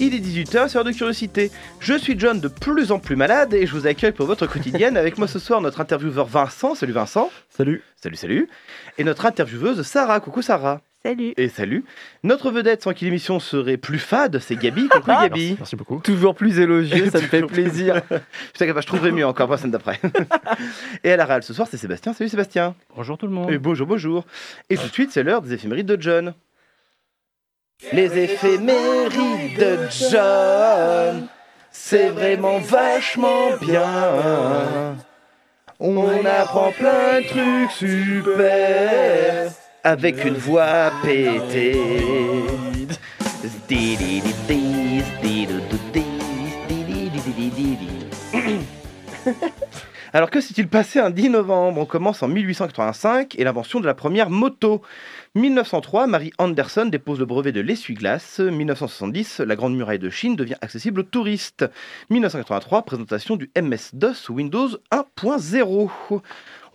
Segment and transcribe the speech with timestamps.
[0.00, 1.52] Il est 18h, c'est l'heure de curiosité.
[1.78, 4.96] Je suis John, de plus en plus malade, et je vous accueille pour votre quotidienne.
[4.96, 6.74] Avec moi ce soir, notre intervieweur Vincent.
[6.74, 7.30] Salut Vincent.
[7.48, 7.80] Salut.
[8.02, 8.48] Salut, salut.
[8.98, 10.18] Et notre intervieweuse Sarah.
[10.18, 10.80] Coucou Sarah.
[11.04, 11.34] Salut.
[11.36, 11.84] Et salut.
[12.24, 14.88] Notre vedette sans qui l'émission serait plus fade, c'est Gabi.
[14.88, 15.28] Coucou Gabi.
[15.28, 16.00] Merci, merci beaucoup.
[16.00, 18.02] Toujours plus élogieux, ça me fait plaisir.
[18.52, 20.00] Putain, je trouverai mieux encore pour la semaine d'après.
[21.04, 22.14] et à la réal ce soir, c'est Sébastien.
[22.14, 22.74] Salut Sébastien.
[22.96, 23.50] Bonjour tout le monde.
[23.50, 24.24] Et bonjour, bonjour.
[24.70, 26.34] Et tout de suite, c'est l'heure des éphémérides de John.
[27.92, 29.78] Les éphémérides de
[30.10, 31.26] John,
[31.70, 34.96] c'est vraiment vachement bien.
[35.80, 39.50] On apprend plein de trucs super
[39.82, 41.76] avec une voix pétée.
[50.12, 51.80] Alors que s'est-il passé un 10 novembre?
[51.80, 54.80] On commence en 1885 et l'invention de la première moto.
[55.36, 58.38] 1903, Marie Anderson dépose le brevet de l'essuie-glace.
[58.38, 61.64] 1970, la Grande Muraille de Chine devient accessible aux touristes.
[62.10, 65.90] 1983, présentation du MS-DOS Windows 1.0.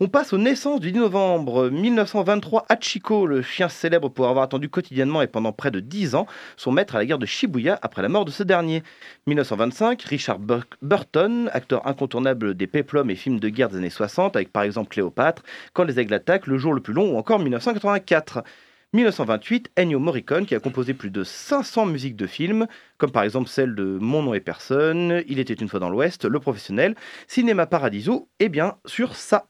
[0.02, 2.64] On passe aux naissances du 10 novembre 1923.
[2.70, 6.72] Hachiko, le chien célèbre pour avoir attendu quotidiennement et pendant près de 10 ans son
[6.72, 8.82] maître à la guerre de Shibuya après la mort de ce dernier.
[9.26, 14.36] 1925, Richard Bur- Burton, acteur incontournable des péplums et films de guerre des années 60,
[14.36, 15.42] avec par exemple Cléopâtre,
[15.74, 18.42] Quand les aigles attaquent, Le jour le plus long ou encore 1984.
[18.94, 23.50] 1928, Ennio Morricone, qui a composé plus de 500 musiques de films, comme par exemple
[23.50, 26.96] celle de Mon nom est personne, Il était une fois dans l'Ouest, Le professionnel,
[27.28, 29.44] Cinéma Paradiso, et bien sûr ça.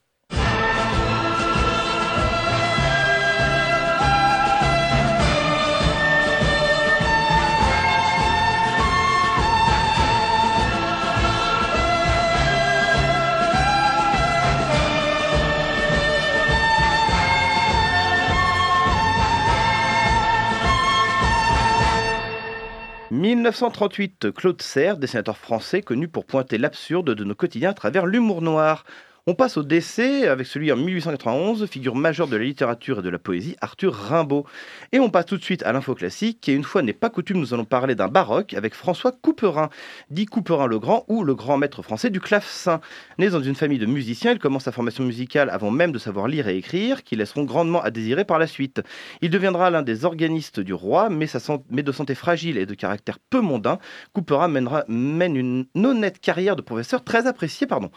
[23.21, 28.41] 1938, Claude Serre, dessinateur français connu pour pointer l'absurde de nos quotidiens à travers l'humour
[28.41, 28.83] noir.
[29.27, 33.09] On passe au décès avec celui en 1891, figure majeure de la littérature et de
[33.09, 34.47] la poésie, Arthur Rimbaud.
[34.93, 37.37] Et on passe tout de suite à l'info classique, et une fois n'est pas coutume,
[37.37, 39.69] nous allons parler d'un baroque avec François Couperin,
[40.09, 42.81] dit Couperin le Grand ou le grand maître français du clavecin.
[43.19, 46.27] Né dans une famille de musiciens, il commence sa formation musicale avant même de savoir
[46.27, 48.81] lire et écrire, qui laisseront grandement à désirer par la suite.
[49.21, 52.65] Il deviendra l'un des organistes du roi, mais, sa san- mais de santé fragile et
[52.65, 53.77] de caractère peu mondain,
[54.13, 57.67] Couperin mènera, mène une honnête carrière de professeur très appréciée.
[57.67, 57.91] Pardon.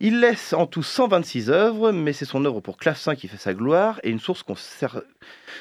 [0.00, 3.54] Il laisse en tout 126 œuvres, mais c'est son œuvre pour clavecin qui fait sa
[3.54, 5.02] gloire et une source concer-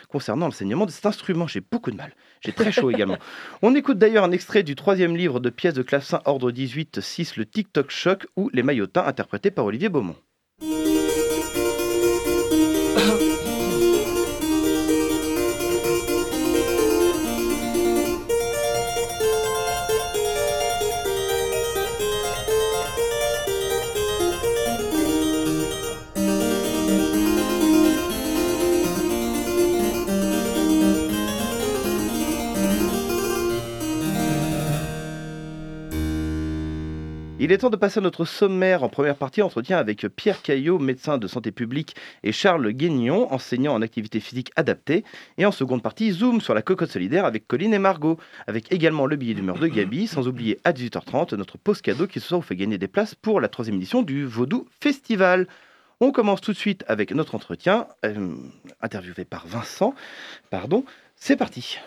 [0.08, 1.48] concernant l'enseignement de cet instrument.
[1.48, 2.14] J'ai beaucoup de mal.
[2.44, 3.18] J'ai très chaud également.
[3.62, 7.38] On écoute d'ailleurs un extrait du troisième livre de pièces de clavecin ordre 18, 6,
[7.38, 10.16] le TikTok Choc ou Les Maillotins, interprété par Olivier Beaumont.
[37.52, 38.82] Il est temps de passer à notre sommaire.
[38.82, 43.74] En première partie, entretien avec Pierre Caillot, médecin de santé publique, et Charles Guignon, enseignant
[43.74, 45.04] en activité physique adaptée.
[45.38, 48.18] Et en seconde partie, zoom sur la cocotte solidaire avec Colline et Margot,
[48.48, 52.22] avec également le billet d'humeur de Gabi, sans oublier à 18h30 notre pause cadeau qui
[52.22, 55.46] ce soir fait gagner des places pour la troisième édition du Vaudou Festival.
[56.00, 58.34] On commence tout de suite avec notre entretien, euh,
[58.80, 59.94] interviewé par Vincent.
[60.52, 60.86] Pardon,
[61.18, 61.80] c'est parti.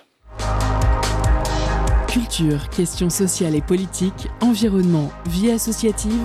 [2.14, 6.22] Culture, questions sociales et politiques, environnement, vie associative.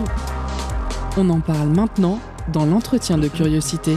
[1.17, 2.19] On en parle maintenant
[2.53, 3.95] dans l'entretien de curiosité.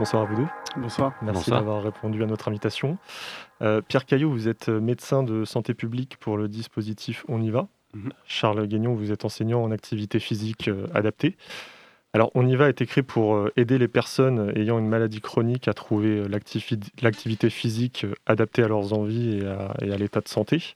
[0.00, 0.48] Bonsoir à vous deux.
[0.76, 1.12] Bonsoir.
[1.22, 2.98] Merci d'avoir répondu à notre invitation.
[3.62, 7.68] Euh, Pierre Caillot, vous êtes médecin de santé publique pour le dispositif On y va.
[7.94, 8.10] Mhm.
[8.24, 11.36] Charles Guignon, vous êtes enseignant en activité physique euh, adaptée.
[12.14, 15.66] Alors, On y va est écrit pour euh, aider les personnes ayant une maladie chronique
[15.66, 20.28] à trouver euh, l'activi- l'activité physique euh, adaptée à leurs envies et à, l'état de
[20.28, 20.74] santé.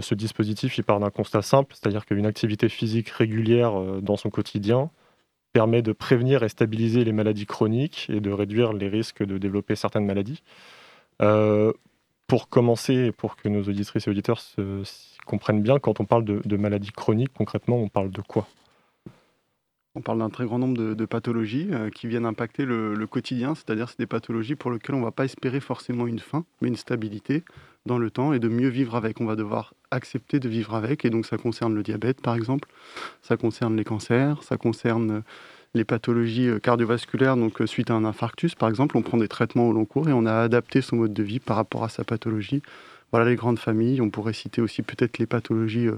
[0.00, 4.90] Ce dispositif, il part d'un constat simple, c'est-à-dire qu'une activité physique régulière dans son quotidien
[5.52, 9.76] permet de prévenir et stabiliser les maladies chroniques et de réduire les risques de développer
[9.76, 10.42] certaines maladies.
[12.26, 14.42] pour commencer, pour que nos auditrices et auditeurs
[15.24, 18.48] comprennent bien, quand on parle de, de maladies chroniques, concrètement, on parle de quoi?
[19.96, 23.88] On parle d'un très grand nombre de, pathologies euh, qui viennent impacter le, quotidien, c'est-à-dire
[23.88, 26.76] c'est des pathologies pour lesquelles on ne va pas espérer forcément une fin, mais une
[26.76, 27.44] stabilité
[27.86, 29.20] dans le temps et de mieux vivre avec.
[29.20, 32.68] On va devoir accepter de vivre avec, et donc ça concerne le diabète par exemple,
[33.22, 35.20] ça concerne les cancers, ça concerne euh,
[35.74, 39.66] les pathologies euh, cardiovasculaires, donc suite à un infarctus par exemple, on prend des traitements
[39.66, 42.04] au long cours et on a adapté son mode de vie par rapport à sa
[42.04, 42.60] pathologie.
[43.12, 45.88] Voilà les grandes familles, on pourrait citer aussi peut-être les pathologies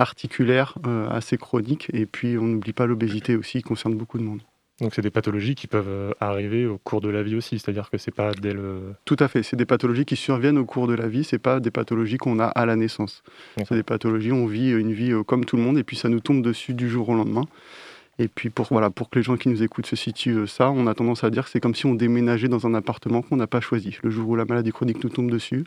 [0.00, 1.88] articulaire euh, assez chronique.
[1.92, 4.40] Et puis, on n'oublie pas l'obésité aussi, qui concerne beaucoup de monde.
[4.80, 7.90] Donc c'est des pathologies qui peuvent euh, arriver au cours de la vie aussi, c'est-à-dire
[7.90, 8.94] que c'est pas dès le...
[9.04, 11.60] Tout à fait, c'est des pathologies qui surviennent au cours de la vie, c'est pas
[11.60, 13.22] des pathologies qu'on a à la naissance.
[13.68, 16.08] C'est des pathologies, on vit une vie euh, comme tout le monde et puis ça
[16.08, 17.44] nous tombe dessus du jour au lendemain.
[18.18, 20.86] Et puis pour, voilà, pour que les gens qui nous écoutent se situent ça, on
[20.86, 23.46] a tendance à dire que c'est comme si on déménageait dans un appartement qu'on n'a
[23.46, 23.98] pas choisi.
[24.02, 25.64] Le jour où la maladie chronique nous tombe dessus,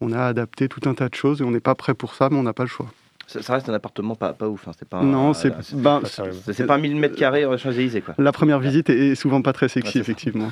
[0.00, 2.28] on a adapté tout un tas de choses et on n'est pas prêt pour ça,
[2.30, 2.86] mais on n'a pas le choix.
[3.26, 4.68] Ça, reste un appartement pas, pas ouf.
[4.68, 4.72] Hein.
[4.78, 8.02] C'est pas non, c'est ben, pas un 1000 mètres carrés en Champs-Élysées.
[8.18, 10.48] La première visite est souvent pas très sexy, effectivement.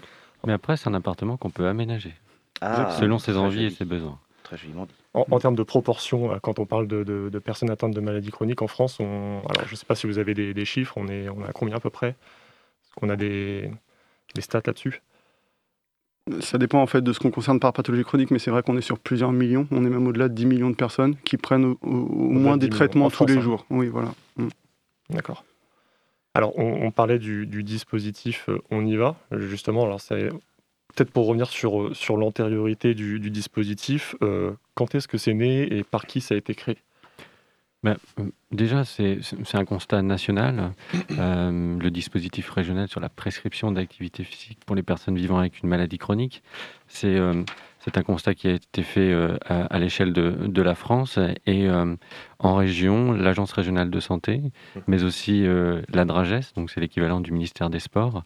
[0.46, 2.14] Mais après, c'est un appartement qu'on peut aménager
[2.60, 4.18] ah, selon ses envies et ses besoins.
[4.42, 4.94] Très joliment dit.
[5.14, 8.68] En, termes de proportion, euh, quand on parle de, personnes atteintes de maladies chroniques en
[8.68, 11.42] France, on, alors je ne sais pas si vous avez des, chiffres, on est, on
[11.42, 12.16] a combien à peu près?
[13.00, 13.70] On a des,
[14.34, 15.02] des stats là-dessus
[16.40, 18.76] ça dépend en fait de ce qu'on concerne par pathologie chronique, mais c'est vrai qu'on
[18.76, 19.66] est sur plusieurs millions.
[19.70, 23.10] On est même au-delà de 10 millions de personnes qui prennent au, moins des traitements
[23.10, 23.40] tous les hein.
[23.40, 23.66] jours.
[23.70, 24.12] Oui, voilà.
[24.36, 24.48] Mm.
[25.10, 25.44] D'accord.
[26.34, 29.84] Alors, on, parlait du, dispositif euh, On y va, justement.
[29.84, 30.28] Alors, c'est
[30.94, 34.14] peut-être pour revenir sur, euh, sur l'antériorité du, dispositif.
[34.22, 36.76] Euh, quand est-ce que c'est né et par qui ça a été créé?
[37.86, 37.96] Ben,
[38.50, 39.20] déjà, c'est
[39.54, 40.72] un constat national.
[41.20, 45.68] Euh, le dispositif régional sur la prescription d'activité physique pour les personnes vivant avec une
[45.68, 46.42] maladie chronique,
[46.88, 47.44] c'est euh,
[47.94, 51.68] un constat qui a été fait euh, à, l'échelle de, de, la France et
[52.40, 54.42] en région, l'Agence régionale de santé,
[54.88, 55.46] mais aussi
[55.92, 58.24] la DRAGES, donc c'est l'équivalent du ministère des Sports,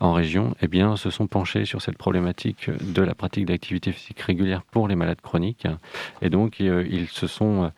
[0.00, 4.20] en région, eh bien, se sont penchés sur cette problématique de la pratique d'activité physique
[4.20, 5.66] régulière pour les malades chroniques.
[6.22, 7.70] Et donc, ils se sont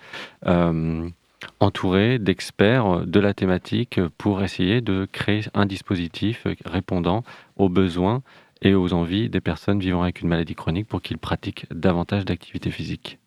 [1.61, 7.25] entouré d'experts de la thématique pour essayer de créer un dispositif répondant
[7.57, 8.23] aux besoins
[8.63, 12.71] et aux envies des personnes vivant avec une maladie chronique pour qu'ils pratiquent davantage d'activité
[12.71, 13.19] physique.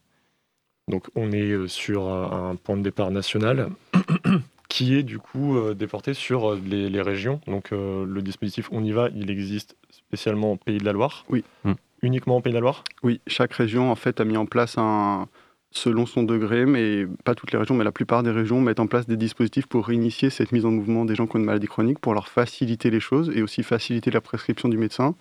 [0.89, 3.69] Donc on est euh, sur un point de départ national
[4.69, 7.41] qui est du coup euh, déporté sur euh, les, régions.
[7.45, 11.25] Donc le dispositif On y va, il existe spécialement au Pays de la Loire.
[11.29, 11.43] Oui.
[11.63, 11.73] Hmm.
[12.01, 12.83] Uniquement au Pays de la Loire?
[13.03, 15.27] Oui, chaque région en fait a mis en place un,
[15.71, 18.87] selon son degré, mais pas toutes les régions, mais la plupart des régions mettent en
[18.87, 21.67] place des dispositifs pour réinitier cette mise en mouvement des gens qui ont une maladie
[21.67, 25.15] chronique, pour leur faciliter les choses et aussi faciliter la prescription du médecin.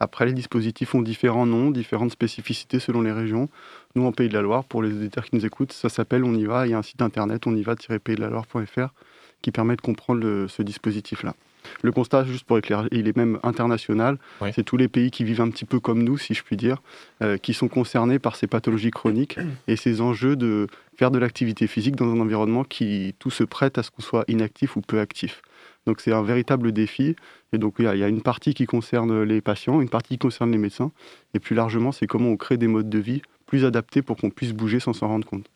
[0.00, 3.48] Après, les dispositifs ont différents noms, différentes spécificités selon les régions.
[3.96, 6.34] Nous, en Pays de la Loire, pour les auditeurs qui nous écoutent, ça s'appelle On
[6.34, 6.66] y va.
[6.66, 8.94] Il y a un site internet, on y va-pays de la Loire.fr,
[9.42, 11.34] qui permet de comprendre ce dispositif-là.
[11.82, 14.18] Le constat, juste pour éclairer, il est même international.
[14.52, 16.82] C'est tous les pays qui vivent un petit peu comme nous, si je puis dire,
[17.22, 20.66] euh, qui sont concernés par ces pathologies chroniques et ces enjeux de
[20.96, 24.24] faire de l'activité physique dans un environnement qui tout se prête à ce qu'on soit
[24.28, 25.42] inactif ou peu actif.
[25.86, 27.16] Donc c'est un véritable défi.
[27.52, 30.50] Et donc il y, a une partie qui concerne les patients, une partie qui concerne
[30.50, 30.92] les médecins.
[31.34, 34.30] Et plus largement, c'est comment on crée des modes de vie plus adaptés pour qu'on
[34.30, 35.46] puisse bouger sans s'en rendre compte.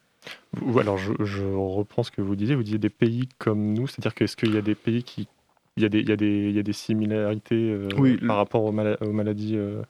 [0.78, 2.54] Alors je, je, reprends ce que vous disiez.
[2.54, 5.28] Vous disiez des pays comme nous, c'est-à-dire qu'est-ce qu'il y a des pays qui
[5.76, 7.88] il y, a des, il, y a des, il y a des similarités euh,
[8.26, 9.82] par rapport aux, maladies euh,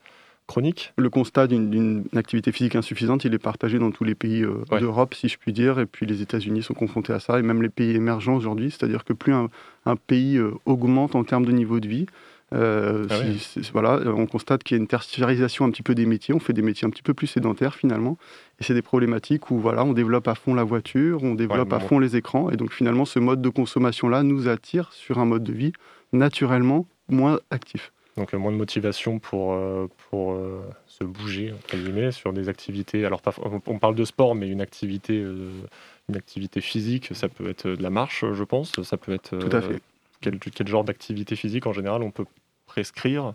[0.47, 0.93] chroniques?
[0.97, 5.15] Le constat d'une activité physique insuffisante, il est partagé dans tous les pays euh, d'Europe,
[5.15, 7.69] si je puis dire, et puis les États-Unis sont confrontés à ça, et même les
[7.69, 9.49] pays émergents aujourd'hui, c'est-à-dire que plus un,
[9.85, 12.07] un pays augmente en termes de niveau de vie,
[12.53, 16.35] euh, ah voilà, on constate qu'il y a une tertiarisation un petit peu des métiers,
[16.35, 18.19] on fait des métiers un petit peu plus sédentaires finalement,
[18.61, 21.81] et c'est des problématiques où voilà, on développe à fond la voiture, on développe à
[21.81, 25.45] fond les écrans, et donc finalement ce mode de consommation-là nous attire sur un mode
[25.45, 25.73] de vie
[26.13, 27.93] naturellement moins actif.
[28.19, 30.39] Donc euh, moins de motivation pour, euh, pour
[30.87, 33.07] se bouger, entre guillemets, sur des activités.
[33.07, 33.23] Alors
[33.67, 37.91] on parle de sport, mais une activité, une activité physique, ça peut être de la
[37.91, 38.83] marche, je pense.
[38.83, 39.39] Ça peut être.
[39.39, 39.81] Tout à fait.
[40.21, 42.25] Quel, quel, genre d'activité physique en général on peut
[42.73, 43.35] prescrire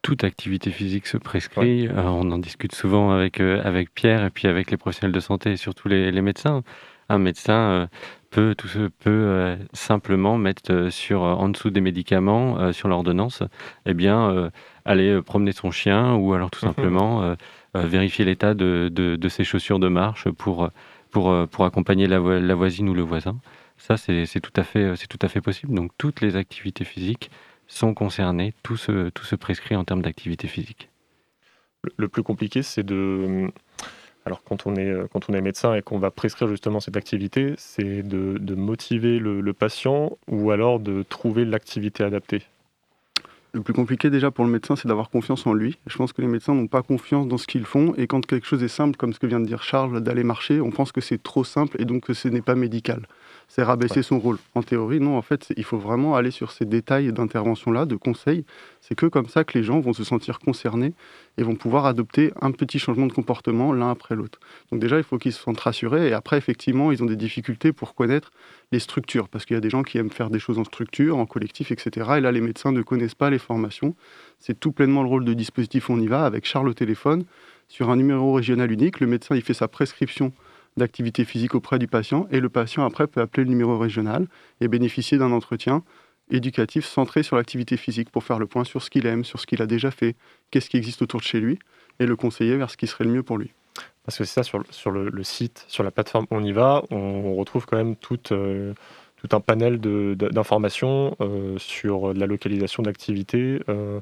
[0.00, 1.88] toute activité physique se prescrit.
[1.88, 5.20] Euh, on en discute souvent avec, euh, avec Pierre et puis avec les professionnels de
[5.20, 6.62] santé et surtout les, médecins.
[7.10, 7.86] Un médecin euh,
[8.30, 8.68] peut, tout,
[9.00, 13.42] peut simplement mettre sur, en dessous des médicaments sur l'ordonnance,
[13.84, 14.50] eh bien,
[14.84, 17.34] aller promener son chien ou alors tout simplement
[17.74, 20.70] vérifier l'état de, de, ses chaussures de marche pour,
[21.10, 23.36] pour, pour accompagner la, la voisine ou le voisin.
[23.78, 25.74] Ça, c'est tout, à fait, tout à fait possible.
[25.74, 27.30] Donc, toutes les activités physiques
[27.66, 30.88] sont concernés, tout se, tout se prescrit en termes d'activité physique.
[31.96, 33.50] le plus compliqué, c'est de
[34.26, 37.54] alors quand on est, quand on est médecin et qu'on va prescrire justement cette activité,
[37.58, 42.42] c'est de, motiver le, patient ou alors de trouver l'activité adaptée.
[43.52, 45.78] Le plus compliqué déjà pour le médecin, c'est d'avoir confiance en lui.
[45.86, 48.46] Je pense que les médecins n'ont pas confiance dans ce qu'ils font et quand quelque
[48.46, 51.00] chose est simple, comme ce que vient de dire Charles, d'aller marcher, on pense que
[51.00, 53.06] c'est trop simple et donc que ce n'est pas médical
[53.48, 54.38] c'est rabaisser son rôle.
[54.54, 58.44] En théorie, non, en fait, il faut vraiment aller sur ces détails d'intervention-là, de conseils.
[58.80, 60.94] C'est que comme ça que les gens vont se sentir concernés
[61.38, 64.40] et vont pouvoir adopter un petit changement de comportement l'un après l'autre.
[64.70, 67.72] Donc déjà, il faut qu'ils se sentent rassurés et après, effectivement, ils ont des difficultés
[67.72, 68.32] pour connaître
[68.72, 71.16] les structures, parce qu'il y a des gens qui aiment faire des choses en structure,
[71.16, 72.14] en collectif, etc.
[72.16, 73.94] Et là, les médecins ne connaissent pas les formations.
[74.40, 77.24] C'est tout pleinement le rôle de dispositif On y va, avec Charles au téléphone,
[77.68, 79.00] sur un numéro régional unique.
[79.00, 80.32] Le médecin, il fait sa prescription
[80.76, 84.26] d'activité physique auprès du patient et le patient après peut appeler le numéro régional
[84.60, 85.82] et bénéficier d'un entretien
[86.30, 89.46] éducatif centré sur l'activité physique pour faire le point sur ce qu'il aime, sur ce
[89.46, 90.16] qu'il a déjà fait,
[90.50, 91.58] qu'est-ce qui existe autour de chez lui
[91.98, 93.52] et le conseiller vers ce qui serait le mieux pour lui.
[94.04, 97.34] Parce que c'est ça, sur, sur le, site, sur la plateforme On y va, on,
[97.34, 98.72] retrouve quand même tout, euh,
[99.16, 104.00] tout un panel d'informations euh, sur la localisation d'activités, euh,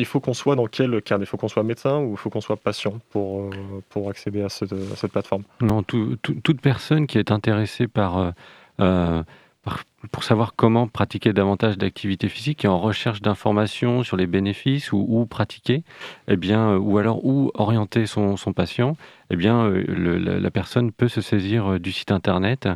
[0.00, 1.22] il faut qu'on soit dans quel cadre?
[1.22, 3.50] Il faut qu'on soit médecin ou il faut qu'on soit patient pour, euh,
[3.90, 5.44] pour accéder à cette, plateforme?
[5.60, 8.32] Non, toute personne qui est intéressée euh,
[8.80, 9.22] euh,
[9.62, 14.92] par, pour savoir comment pratiquer davantage d'activité physique et en recherche d'informations sur les bénéfices
[14.92, 15.84] ou où pratiquer,
[16.28, 18.96] eh bien, ou alors où orienter son, patient,
[19.30, 22.68] eh bien, la, personne peut se saisir du site internet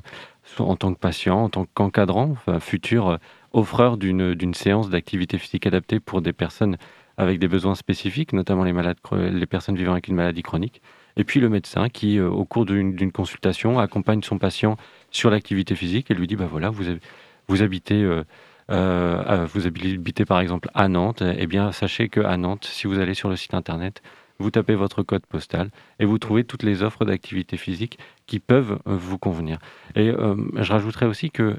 [0.58, 3.18] en tant que patient, en tant qu'encadrant, futur
[3.54, 6.76] offreur d'une séance d'activité physique adaptée pour des personnes
[7.16, 10.80] avec des besoins spécifiques, notamment les, malades, les personnes vivant avec une maladie chronique.
[11.16, 14.76] Et puis le médecin qui, euh, au cours d'une consultation, accompagne son patient
[15.10, 18.02] sur l'activité physique et lui dit, bah voilà, vous, habitez...
[18.02, 18.24] Euh,
[18.70, 22.98] euh, vous habitez par exemple à Nantes, eh bien sachez que à Nantes, si vous
[22.98, 24.02] allez sur le site internet,
[24.38, 28.78] vous tapez votre code postal et vous trouvez toutes les offres d'activité physique qui peuvent
[28.86, 29.58] vous convenir.
[29.96, 31.58] Et je rajouterais aussi que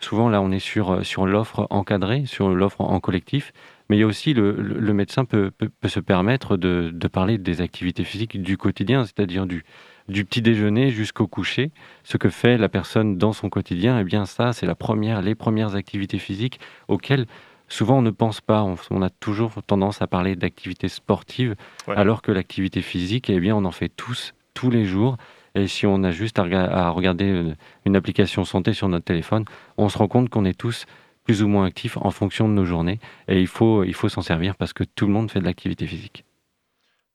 [0.00, 3.52] souvent là on est sur, sur l'offre encadrée, sur l'offre en collectif,
[3.88, 5.50] mais il y a aussi le, médecin peut,
[5.86, 9.64] se permettre de, parler des activités physiques du quotidien, c'est-à-dire du,
[10.08, 11.70] du petit déjeuner jusqu'au coucher,
[12.04, 15.22] ce que fait la personne dans son quotidien, et eh bien ça, c'est la première,
[15.22, 17.26] les premières activités physiques auxquelles
[17.68, 18.62] souvent on ne pense pas.
[18.90, 21.54] On, a toujours tendance à parler d'activités sportives,
[21.86, 25.16] alors que l'activité physique, eh bien, on en fait tous, tous les jours.
[25.54, 27.54] Et si on a juste à regarder
[27.84, 29.44] une application santé sur notre téléphone,
[29.76, 30.86] on se rend compte qu'on est tous
[31.28, 33.00] plus ou moins actif en fonction de nos journées.
[33.28, 35.86] Et il faut, il faut s'en servir parce que tout le monde fait de l'activité
[35.86, 36.24] physique.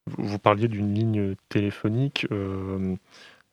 [0.05, 2.27] Vous parliez d'une ligne téléphonique.
[2.31, 2.95] Euh,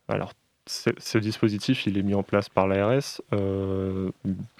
[0.06, 0.34] alors,
[0.66, 3.22] ce dispositif, il est mis en place par l'ARS.
[3.32, 4.10] Euh,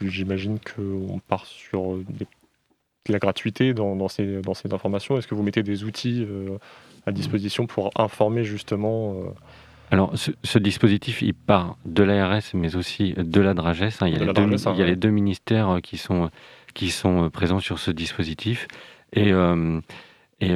[0.00, 1.98] J'imagine qu'on part sur
[3.06, 5.18] la gratuité dans, ces, dans ces informations.
[5.18, 6.56] Est-ce que vous mettez des outils euh,
[7.04, 9.16] à disposition pour informer justement
[9.90, 13.98] alors, ce, dispositif, il part de l'ARS, mais aussi de la DRAGES.
[14.00, 14.06] Hein.
[14.06, 16.30] Il, y a, les, deux, ministères euh, qui sont,
[16.74, 18.68] qui sont euh, présents sur ce dispositif.
[19.12, 19.80] Et, euh,
[20.40, 20.54] et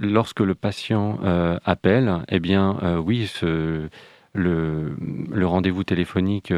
[0.00, 1.18] lorsque le patient
[1.64, 3.88] appelle, eh bien, oui, ce,
[4.34, 4.94] le,
[5.32, 6.52] le rendez-vous téléphonique,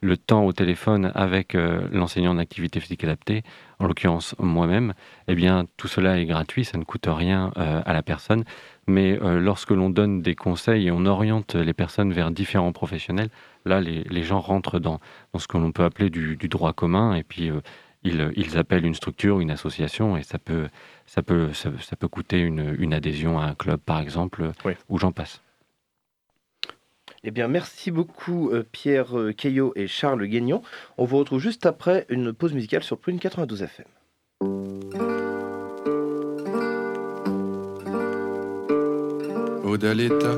[0.00, 3.42] le temps au téléphone avec l'enseignant en activité physique adaptée,
[3.78, 4.94] en l'occurrence moi-même,
[5.26, 8.44] eh bien, tout cela est gratuit, ça ne coûte rien à la personne.
[8.88, 13.28] Mais euh, lorsque l'on donne des conseils et on oriente les personnes vers différents professionnels,
[13.66, 14.98] là, les, gens rentrent dans,
[15.36, 17.60] ce que l'on peut appeler du, droit commun et puis euh,
[18.02, 20.68] ils, appellent une structure, une association et ça peut,
[21.04, 24.52] ça peut, ça, peut coûter une, adhésion à un club, par exemple,
[24.88, 25.42] où j'en passe.
[27.24, 30.62] Eh bien, merci beaucoup euh, Pierre Caillot et Charles Guignon.
[30.96, 33.86] On vous retrouve juste après une pause musicale sur Prune 92 FM.
[39.68, 40.34] Odaleta.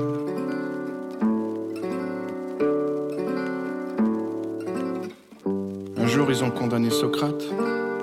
[5.97, 7.45] Un jour, ils ont condamné Socrate,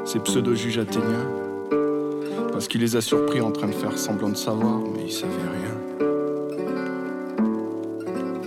[0.06, 1.28] ces pseudo-juges athéniens,
[2.52, 5.34] parce qu'il les a surpris en train de faire semblant de savoir, mais ils savaient
[5.34, 5.87] rien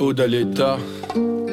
[0.00, 0.78] haut de l'État.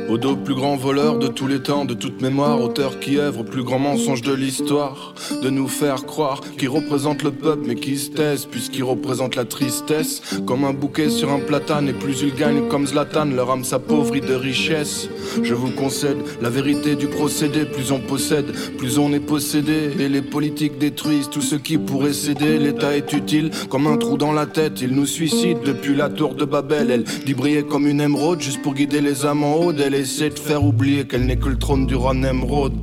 [0.09, 0.17] Odaleta.
[0.17, 3.43] Odo, plus grand voleur de tous les temps, de toute mémoire, auteur qui œuvre au
[3.43, 7.97] plus grand mensonge de l'histoire, de nous faire croire qu'il représente le peuple mais qui
[7.97, 12.33] se taise puisqu'il représente la tristesse, comme un bouquet sur un platane et plus ils
[12.33, 15.09] gagnent comme Zlatan, leur âme s'appauvrit de richesse.
[15.43, 20.09] Je vous concède la vérité du procédé, plus on possède, plus on est possédé, et
[20.09, 24.31] les politiques détruisent tout ce qui pourrait céder, l'État est utile comme un trou dans
[24.31, 28.01] la tête, il nous suicide depuis la tour de Babel, elle dit briller comme une
[28.01, 31.49] émeraude juste pour guider les âmes en haut, essaie de faire oublier qu'elle n'est que
[31.49, 32.73] le trône du roi Nemrod.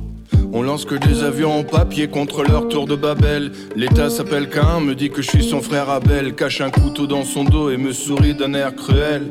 [0.53, 3.51] On lance que des avions en papier contre leur tour de Babel.
[3.75, 6.33] L'État s'appelle Cain, me dit que je suis son frère Abel.
[6.33, 9.23] Cache un couteau dans son dos et me sourit d'un air cruel.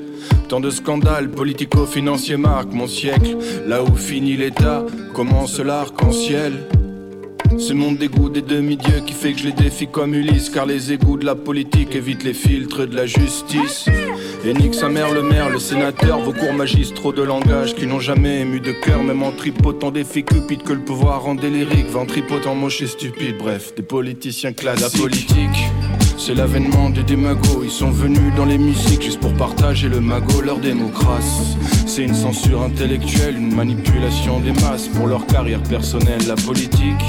[0.49, 3.37] Tant de scandales politico-financiers marquent mon siècle.
[3.67, 6.53] Là où finit l'État, commence l'arc-en-ciel.
[7.59, 10.51] C'est mon dégoût des demi-dieux qui fait que je les défie comme Ulysse.
[10.51, 13.87] Car les égouts de la politique évitent les filtres de la justice.
[14.45, 18.01] Et nique sa mère, le maire, le sénateur, vos cours magistraux de langage qui n'ont
[18.01, 21.89] jamais ému de cœur, même en tripotant des faits cupides que le pouvoir rend délirique,
[21.89, 24.93] ventripotent moche et stupide, bref, des politiciens classiques.
[24.93, 25.71] La politique.
[26.19, 30.41] C'est l'avènement des démagos, ils sont venus dans les musiques juste pour partager le magot,
[30.43, 31.57] leur démocratie.
[31.87, 37.05] C'est une censure intellectuelle, une manipulation des masses pour leur carrière personnelle, la politique.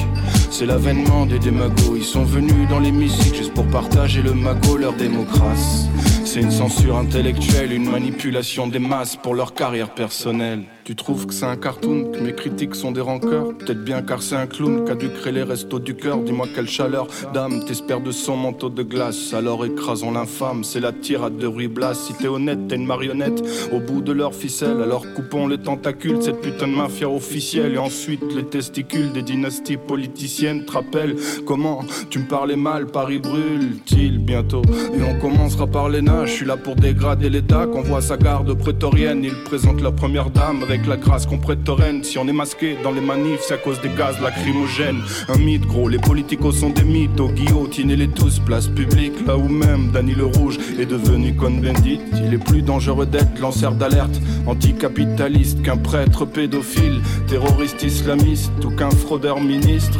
[0.57, 4.77] C'est l'avènement des démagos, ils sont venus dans les musiques juste pour partager le magot,
[4.77, 5.89] leur démocratie.
[6.23, 10.63] C'est une censure intellectuelle, une manipulation des masses pour leur carrière personnelle.
[10.83, 13.57] Tu trouves que c'est un cartoon, que mes critiques sont des rancœurs?
[13.57, 16.19] Peut-être bien car c'est un clown qu'a dû créer les restos du cœur.
[16.19, 19.33] Dis-moi quelle chaleur d'âme t'espères de son manteau de glace.
[19.33, 21.95] Alors écrasons l'infâme, c'est la tirade de Ruy Blas.
[21.95, 24.81] Si t'es honnête, t'es une marionnette au bout de leur ficelle.
[24.81, 27.73] Alors coupons les tentacules de cette putain de mafia officielle.
[27.75, 30.44] Et ensuite les testicules des dynasties politiciennes.
[30.45, 34.61] Te rappelles comment tu me parlais mal, Paris brûle-t-il bientôt?
[34.93, 37.65] Et on commencera par les nains, je suis là pour dégrader l'État.
[37.65, 41.63] Qu'on voit sa garde prétorienne, il présente la première dame avec la grâce qu'on prête
[41.63, 42.03] Torrent.
[42.03, 45.01] Si on est masqué dans les manifs, c'est à cause des gaz lacrymogènes.
[45.29, 47.29] Un mythe gros, les politicos sont des mythos.
[47.29, 52.01] Guillotinez-les tous, place publique, là où même Danny le Rouge est devenu Cohn-Bendit.
[52.23, 58.91] Il est plus dangereux d'être lanceur d'alerte, anticapitaliste qu'un prêtre pédophile, terroriste islamiste ou qu'un
[58.91, 59.97] fraudeur ministre.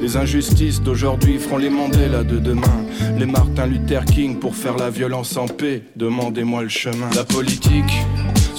[0.00, 2.84] Les injustices d'aujourd'hui feront les Mandela de demain.
[3.18, 5.82] Les Martin Luther King pour faire la violence en paix.
[5.96, 7.10] Demandez-moi le chemin.
[7.14, 7.92] La politique.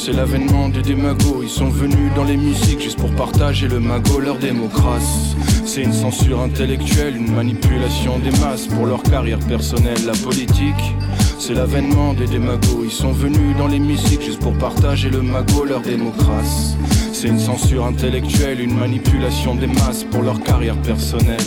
[0.03, 4.19] C'est l'avènement des démagos, ils sont venus dans les musiques juste pour partager le magot,
[4.19, 5.35] leur démocratie.
[5.63, 10.95] C'est une censure intellectuelle, une manipulation des masses pour leur carrière personnelle, la politique.
[11.37, 15.65] C'est l'avènement des démagos, ils sont venus dans les musiques juste pour partager le magot,
[15.65, 16.75] leur démocratie.
[17.13, 21.37] C'est une censure intellectuelle, une manipulation des masses pour leur carrière personnelle.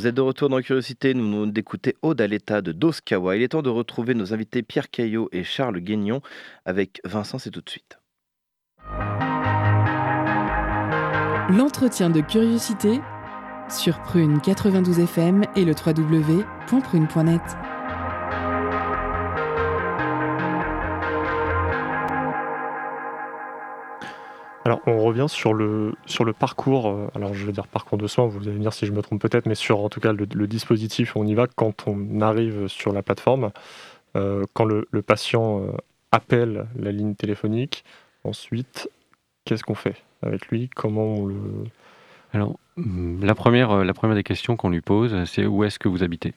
[0.00, 3.36] Vous êtes de retour dans Curiosité, nous venons d'écouter Aude à l'état de Doskawa.
[3.36, 6.22] Il est temps de retrouver nos invités Pierre Caillot et Charles Guignon
[6.64, 7.98] avec Vincent, c'est tout de suite.
[11.50, 12.98] L'entretien de Curiosité
[13.68, 17.42] sur Prune 92 FM et le www.prune.net.
[24.64, 28.06] Alors, on revient sur le, sur le parcours, euh, alors je vais dire parcours de
[28.06, 30.12] soins, vous allez me dire si je me trompe peut-être, mais sur en tout cas
[30.12, 33.52] le, dispositif, on y va quand on arrive sur la plateforme,
[34.16, 35.72] euh, quand le, patient euh,
[36.12, 37.84] appelle la ligne téléphonique,
[38.24, 38.90] ensuite,
[39.46, 40.68] qu'est-ce qu'on fait avec lui?
[40.76, 41.40] Comment on le...
[42.34, 45.88] Alors, hum, la première, la première des questions qu'on lui pose, c'est où est-ce que
[45.88, 46.34] vous habitez?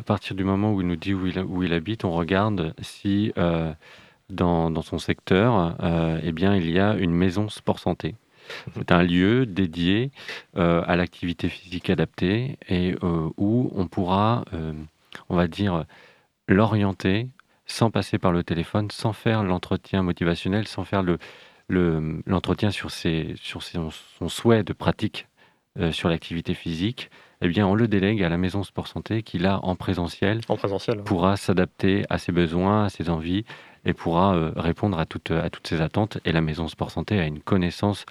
[0.00, 3.32] À partir du moment où il nous dit où il, habite, on regarde si
[4.30, 8.14] dans, dans son secteur, euh, eh bien, il y a une maison sport santé.
[8.76, 10.10] C'est un lieu dédié
[10.56, 14.72] euh, à l'activité physique adaptée et euh, où on pourra, euh,
[15.28, 15.84] on va dire,
[16.48, 17.28] l'orienter
[17.66, 21.18] sans passer par le téléphone, sans faire l'entretien motivationnel, sans faire le,
[21.68, 23.78] le- l'entretien sur, ses, sur ses-
[24.18, 25.26] son souhait de pratique
[25.90, 27.10] sur l'activité physique.
[27.42, 30.56] Eh bien, on le délègue à la maison sport santé qui, là, en présentiel, En
[30.56, 33.44] présentiel pourra s'adapter à ses besoins, à ses envies
[33.86, 36.18] et pourra euh, répondre à toutes, à toutes ses attentes.
[36.26, 38.04] Et la maison sport santé a une connaissance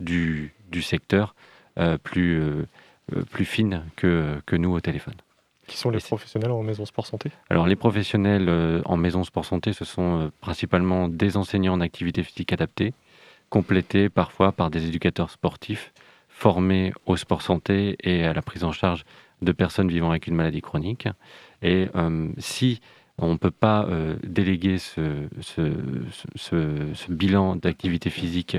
[0.00, 1.34] du, du secteur
[1.78, 2.66] euh, plus, euh,
[3.30, 5.14] plus fine que, que nous au téléphone.
[5.68, 7.30] Qui sont les professionnels en maison sport santé?
[7.50, 12.54] Alors les professionnels en maison sport santé, ce sont principalement des enseignants en activité physique
[12.54, 12.94] adaptée,
[13.50, 15.92] complétés parfois par des éducateurs sportifs
[16.30, 19.04] formés au sport santé et à la prise en charge
[19.42, 21.08] de personnes vivant avec une maladie chronique.
[21.62, 22.80] Et euh, si
[23.18, 25.28] on ne peut pas euh, déléguer ce,
[27.08, 28.56] bilan d'activité physique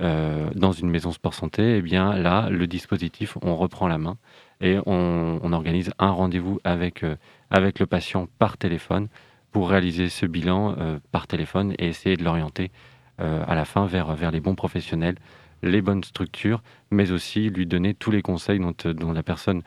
[0.00, 4.16] euh, dans une maison sport santé, eh bien là, le dispositif, on reprend la main
[4.60, 7.16] et on, organise un rendez-vous avec, euh,
[7.50, 9.08] avec le patient par téléphone
[9.52, 10.76] pour réaliser ce bilan
[11.10, 12.70] par téléphone et essayer de l'orienter
[13.18, 15.16] à la fin vers, les bons professionnels,
[15.62, 19.60] les bonnes structures, mais aussi lui donner tous les conseils dont la personne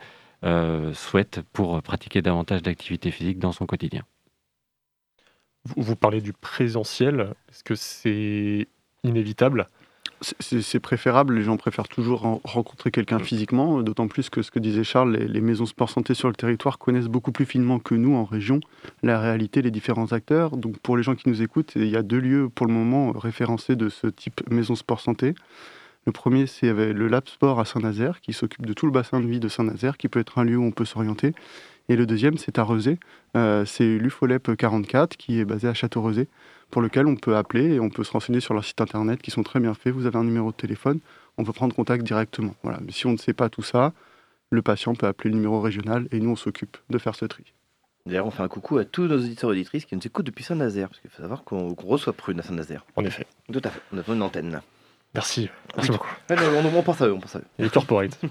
[0.92, 4.02] souhaite pour pratiquer davantage d'activité physique dans son quotidien.
[5.76, 7.34] Vous parlez du présentiel.
[7.50, 8.68] Est-ce que c'est
[9.04, 9.66] inévitable?
[10.22, 14.82] C'est préférable, les gens préfèrent toujours rencontrer quelqu'un physiquement, d'autant plus que ce que disait
[14.82, 18.24] Charles, les, maisons sport santé sur le territoire connaissent beaucoup plus finement que nous en
[18.24, 18.60] région
[19.02, 20.56] la réalité, les différents acteurs.
[20.56, 23.12] Donc pour les gens qui nous écoutent, il y a deux lieux pour le moment
[23.12, 25.34] référencés de ce type maison sport santé.
[26.06, 29.26] Le premier, c'est le Lab Sport à Saint-Nazaire, qui s'occupe de tout le bassin de
[29.26, 31.34] vie de Saint-Nazaire, qui peut être un lieu où on peut s'orienter.
[31.88, 32.98] Et le deuxième, c'est à Rezé.
[33.36, 36.28] Euh, c'est l'UFOLEP 44, qui est basé à Château-Rezé,
[36.70, 39.30] pour lequel on peut appeler et on peut se renseigner sur leur site internet, qui
[39.30, 39.92] sont très bien faits.
[39.92, 41.00] Vous avez un numéro de téléphone,
[41.38, 42.54] on peut prendre contact directement.
[42.62, 42.78] Voilà.
[42.84, 43.92] Mais si on ne sait pas tout ça,
[44.50, 47.44] le patient peut appeler le numéro régional et nous, on s'occupe de faire ce tri.
[48.06, 50.44] D'ailleurs, on fait un coucou à tous nos auditeurs et auditrices qui nous écoutent depuis
[50.44, 52.86] Saint-Nazaire, parce qu'il faut savoir qu'on reçoit Prune à Saint-Nazaire.
[52.94, 53.26] En effet.
[53.52, 54.60] Tout à fait, on a une antenne.
[55.12, 56.08] Merci, merci beaucoup.
[56.30, 57.44] on, pense à eux, on pense à eux.
[57.58, 58.18] Et corporate.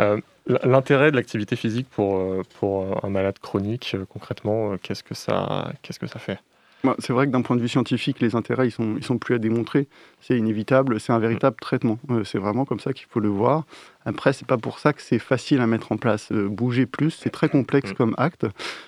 [0.00, 0.20] Euh,
[0.64, 5.72] l'intérêt de l'activité physique pour, euh, pour un malade chronique, euh, concrètement, qu'est-ce que ça,
[5.82, 6.38] qu'est-ce que ça fait?
[6.84, 9.18] Bah, c'est vrai que d'un point de vue scientifique, les intérêts, ils sont, ils sont
[9.18, 9.88] plus à démontrer.
[10.20, 11.98] C'est inévitable, c'est un véritable traitement.
[12.24, 13.64] c'est vraiment comme ça qu'il faut le voir.
[14.04, 16.30] Après, c'est pas pour ça que c'est facile à mettre en place.
[16.30, 17.94] bouger plus, c'est très complexe mm.
[17.94, 18.46] comme acte.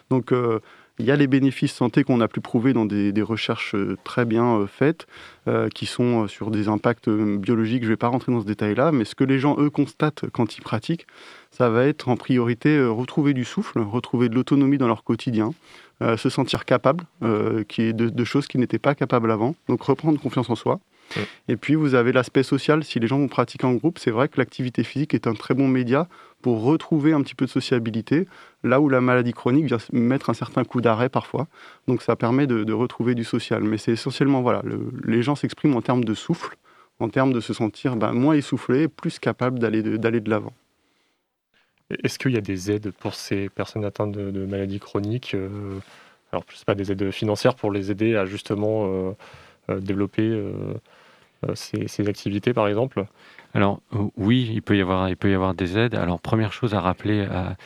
[0.08, 0.32] Donc,
[1.00, 4.24] il y a les bénéfices santé qu'on a pu prouver dans des, recherches euh, très
[4.24, 5.06] bien euh, faites,
[5.48, 7.82] euh, qui sont sur des impacts biologiques.
[7.82, 10.26] Je ne vais pas rentrer dans ce détail-là, mais ce que les gens, eux, constatent
[10.32, 11.06] quand ils pratiquent,
[11.50, 15.52] ça va être en priorité retrouver du souffle, retrouver de l'autonomie dans leur quotidien,
[16.00, 17.04] se sentir capable,
[17.68, 20.78] qui est de, choses qu'ils n'étaient pas capables avant, donc reprendre confiance en soi.
[21.48, 24.28] Et puis vous avez l'aspect social, si les gens vont pratiquer en groupe, c'est vrai
[24.28, 26.06] que l'activité physique est un très bon média
[26.42, 28.26] pour retrouver un petit peu de sociabilité,
[28.64, 31.46] là où la maladie chronique vient mettre un certain coup d'arrêt parfois.
[31.86, 33.62] Donc ça permet de, retrouver du social.
[33.62, 34.62] Mais c'est essentiellement, voilà,
[35.04, 36.56] les gens s'expriment en termes de souffle,
[36.98, 40.52] en termes de se sentir ben, moins essoufflé, plus capable d'aller de, de l'avant.
[42.04, 45.78] Est-ce qu'il y a des aides pour ces personnes atteintes de, maladies chroniques euh,
[46.32, 49.12] Alors, je sais pas, des aides financières pour les aider à justement euh,
[49.70, 49.80] euh,
[51.42, 53.06] développer ces, activités, par exemple
[53.52, 53.80] alors
[54.16, 55.96] oui, il peut y avoir, il peut y avoir des aides.
[55.96, 57.56] Alors première chose à rappeler à,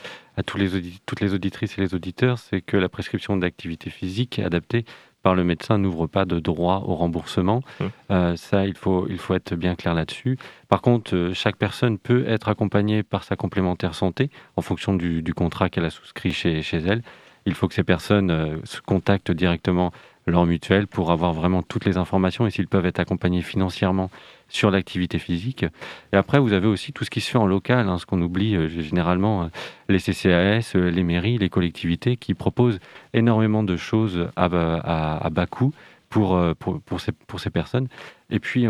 [0.42, 4.87] tous les toutes les auditrices et les auditeurs, c'est que la prescription d'activité physique adaptée
[5.24, 7.62] par le médecin n'ouvre pas de droit au remboursement.
[7.80, 7.84] Mmh.
[8.10, 10.38] Euh, ça, il faut, il faut être bien clair là-dessus.
[10.68, 15.24] Par contre, euh, chaque personne peut être accompagnée par sa complémentaire santé en fonction du,
[15.34, 17.02] contrat qu'elle a souscrit chez, chez elle.
[17.46, 19.92] Il faut que ces personnes euh, se contactent directement
[20.26, 24.10] leur mutuelle pour avoir vraiment toutes les informations et s'ils peuvent être accompagnés financièrement
[24.48, 25.64] sur l'activité physique.
[26.12, 28.22] Et après, vous avez aussi tout ce qui se fait en local, hein, ce qu'on
[28.22, 29.46] oublie euh, généralement, euh,
[29.88, 32.78] les CCAS, euh, les mairies, les collectivités qui proposent
[33.12, 35.72] énormément de choses à, à, bas coût
[36.08, 37.88] pour, pour, pour, ces, pour ces personnes.
[38.30, 38.66] Et puis,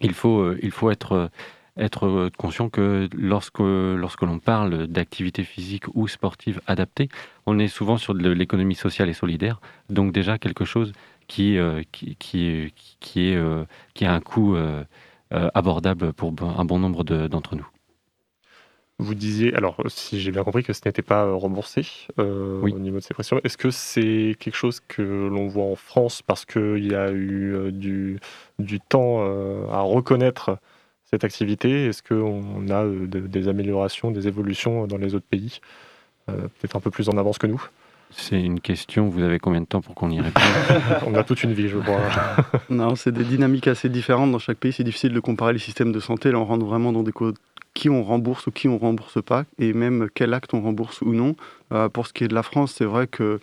[0.00, 1.30] il, faut, il faut être
[1.76, 7.08] être conscient que lorsque, lorsque l'on parle d'activité physique ou sportive adaptée,
[7.46, 10.92] on est souvent sur de l'économie sociale et solidaire, donc déjà quelque chose
[11.30, 14.82] qui, euh, qui, qui, qui, est, euh, qui a un coût euh,
[15.30, 17.66] abordable pour un bon nombre d'entre nous.
[18.98, 21.86] Vous disiez, alors si j'ai bien compris, que ce n'était pas remboursé
[22.18, 23.40] au niveau de ces pressions.
[23.44, 27.72] Est-ce que c'est quelque chose que l'on voit en France parce qu'il y a eu
[27.72, 28.18] du,
[28.58, 29.22] du temps
[29.72, 30.58] à reconnaître
[31.10, 31.86] cette activité?
[31.86, 35.60] Est-ce qu'on a des améliorations, des évolutions dans les autres pays
[36.26, 37.60] Peut-être un peu plus en avance que nous?
[38.12, 40.42] C'est une question, vous avez combien de temps pour qu'on y réponde?
[41.06, 42.00] On a toute une vie, je crois.
[42.70, 44.72] non, c'est des dynamiques assez différentes dans chaque pays.
[44.72, 46.32] C'est difficile de comparer les systèmes de santé.
[46.32, 47.36] Là, on rentre vraiment dans des codes
[47.72, 51.14] qui on rembourse ou qui on rembourse pas, et même quel acte on rembourse ou
[51.14, 51.36] non.
[51.72, 53.38] Euh, pour ce qui est de la France, c'est vrai que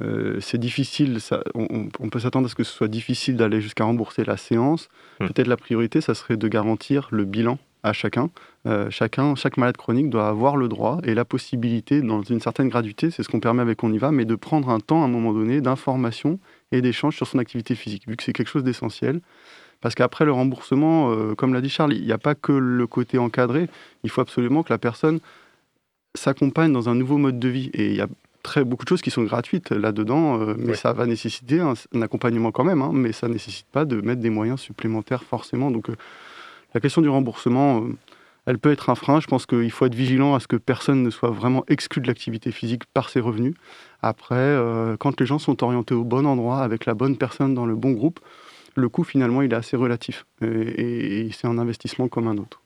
[0.00, 3.60] euh, c'est difficile, ça, on, on, peut s'attendre à ce que ce soit difficile d'aller
[3.60, 4.88] jusqu'à rembourser la séance.
[5.18, 5.26] Hmm.
[5.26, 8.30] Peut-être la priorité, ça serait de garantir le bilan à chacun.
[8.66, 12.68] Euh, chacun, chaque malade chronique doit avoir le droit et la possibilité, dans une certaine
[12.68, 15.06] gratuité, c'est ce qu'on permet avec On y va, mais de prendre un temps à
[15.06, 16.38] un moment donné d'information
[16.72, 19.20] et d'échange sur son activité physique, vu que c'est quelque chose d'essentiel.
[19.80, 22.86] Parce qu'après le remboursement, euh, comme l'a dit Charles, il n'y a pas que le
[22.86, 23.68] côté encadré,
[24.02, 25.20] il faut absolument que la personne
[26.16, 27.70] s'accompagne dans un nouveau mode de vie.
[27.74, 28.08] Et il y a
[28.48, 32.50] très beaucoup de choses qui sont gratuites là-dedans, euh, mais ça va nécessiter un, accompagnement
[32.50, 35.70] quand même, hein, mais ça ne nécessite pas de mettre des moyens supplémentaires forcément.
[35.70, 35.88] Donc
[36.72, 37.96] la question du remboursement, euh,
[38.46, 39.20] elle peut être un frein.
[39.20, 42.06] Je pense qu'il faut être vigilant à ce que personne ne soit vraiment exclu de
[42.06, 43.54] l'activité physique par ses revenus.
[44.00, 47.66] Après, euh, quand les gens sont orientés au bon endroit, avec la bonne personne dans
[47.66, 48.18] le bon groupe,
[48.76, 52.62] le coût finalement il est assez relatif et, c'est un investissement comme un autre.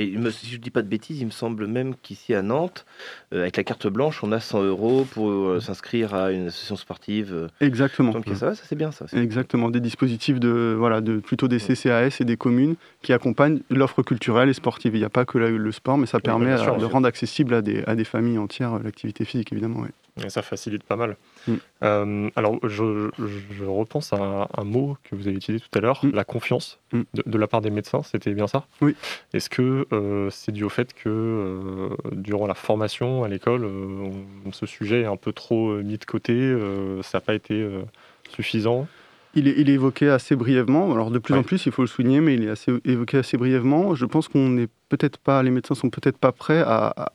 [0.00, 2.86] Et si je ne dis pas de bêtises, il me semble même qu'ici à Nantes,
[3.34, 6.76] euh, avec la carte blanche, on a 100 euros pour euh, s'inscrire à une association
[6.76, 7.48] sportive.
[7.60, 8.12] Exactement.
[8.12, 9.06] Donc ça, ça c'est bien ça.
[9.12, 14.04] Exactement, des dispositifs de, voilà, de, plutôt des CCAS et des communes qui accompagnent l'offre
[14.04, 14.94] culturelle et sportive.
[14.94, 17.82] Il n'y a pas que le sport, mais ça permet de rendre accessible à des,
[17.88, 19.84] à des familles entières l'activité physique, évidemment.
[20.24, 21.16] Et ça facilite pas mal.
[21.46, 21.54] Mm.
[21.82, 23.10] Euh, alors, je,
[23.64, 26.10] repense à un, mot que vous avez utilisé tout à l'heure, mm.
[26.12, 27.02] la confiance mm.
[27.26, 28.02] de, la part des médecins.
[28.02, 28.66] C'était bien ça?
[28.80, 28.96] Oui.
[29.32, 33.68] Est-ce que euh, c'est dû au fait que euh, durant la formation à l'école,
[34.52, 36.54] ce sujet est un peu trop mis de côté
[37.02, 37.66] Ça n'a pas été
[38.30, 38.86] suffisant?
[39.34, 40.92] Il est, il est, évoqué assez brièvement.
[40.92, 43.36] Alors de plus en plus, il faut le souligner, mais il est assez, évoqué assez
[43.36, 43.94] brièvement.
[43.94, 47.12] Je pense qu'on n'est peut-être pas, les médecins sont peut-être pas prêts à, à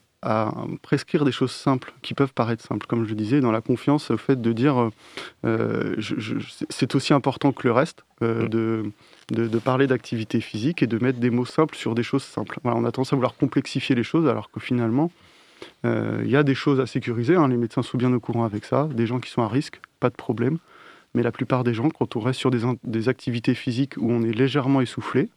[0.82, 4.18] prescrire des choses simples, qui peuvent paraître simples, comme je disais, dans la confiance au
[4.18, 4.90] fait de dire
[5.46, 5.96] euh,
[6.70, 8.92] c'est aussi important que le reste, euh, de,
[9.32, 12.60] de, parler d'activité physique et de mettre des mots simples sur des choses simples.
[12.64, 15.12] on a tendance à vouloir complexifier les choses, alors que finalement,
[15.86, 17.48] euh, il y a des choses à sécuriser, hein.
[17.48, 20.10] les médecins sont bien au courant avec ça, des gens qui sont à risque, pas
[20.10, 20.58] de problème.
[21.16, 24.24] Mais la plupart des gens, quand on reste sur des, des activités physiques où on
[24.24, 25.30] est légèrement essoufflé,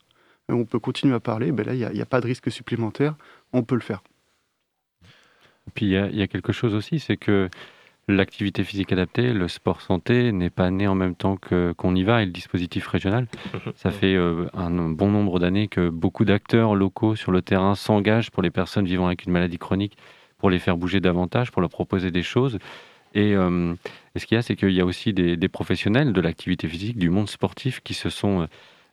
[0.49, 3.15] on peut continuer à parler, ben là, il n'y a, a pas de risque supplémentaire,
[3.53, 4.03] on peut le faire.
[5.75, 7.49] Puis il y, a quelque chose aussi, c'est que
[8.09, 12.23] l'activité physique adaptée, le sport santé n'est pas né en même temps qu'on y va
[12.23, 13.27] et le dispositif régional.
[13.75, 18.31] Ça fait euh, un bon nombre d'années que beaucoup d'acteurs locaux sur le terrain s'engagent
[18.31, 19.97] pour les personnes vivant avec une maladie chronique,
[20.39, 22.59] pour les faire bouger davantage, pour leur proposer des choses.
[23.15, 23.75] Et, euh,
[24.15, 26.97] ce qu'il y a, c'est qu'il y a aussi des, des professionnels de l'activité physique,
[26.97, 28.47] du monde sportif qui se sont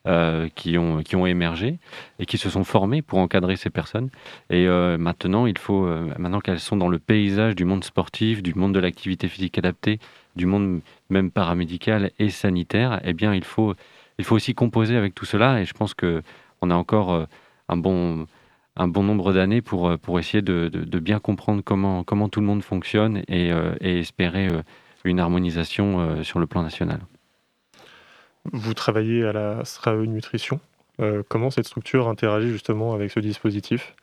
[0.06, 1.80] euh, qui, ont, qui ont émergé
[2.20, 4.10] et qui se sont formés pour encadrer ces personnes.
[4.50, 8.44] Et euh, maintenant, il faut, euh, maintenant qu'elles sont dans le paysage du monde sportif,
[8.44, 10.00] du monde de l'activité physique adaptée,
[10.36, 13.76] du monde même paramédical et sanitaire, eh bien, il faut,
[14.20, 15.62] il faut aussi composer avec tout cela.
[15.62, 16.22] Et je pense que
[16.60, 17.26] on a encore
[17.70, 18.28] un bon
[18.76, 22.62] un bon nombre d'années pour, pour essayer de, bien comprendre comment, comment tout le monde
[22.62, 24.50] fonctionne et espérer
[25.06, 27.00] une harmonisation sur le plan national.
[28.52, 30.60] Vous travaillez à la SRAE Nutrition.
[31.00, 33.96] Euh, comment cette structure interagit justement avec ce dispositif?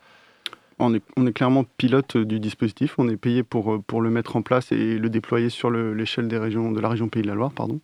[0.83, 2.95] On est, clairement pilote du dispositif.
[2.99, 6.39] On est payé pour, pour le mettre en place et le déployer sur l'échelle de
[6.39, 7.53] la région Pays de la Loire.
[7.53, 7.81] Pardon.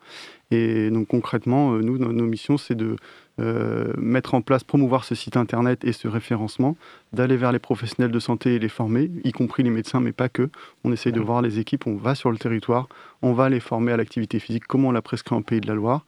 [0.50, 2.96] Et donc concrètement, euh, nous, nos missions, c'est de
[3.38, 6.76] euh, mettre en place, promouvoir ce site internet et ce référencement,
[7.12, 10.30] d'aller vers les professionnels de santé et les former, y compris les médecins, mais pas
[10.30, 10.48] que.
[10.84, 12.88] On essaye de voir les équipes, on va sur le territoire,
[13.20, 15.74] on va les former à l'activité physique, comment on l'a prescrit en Pays de la
[15.74, 16.06] Loire.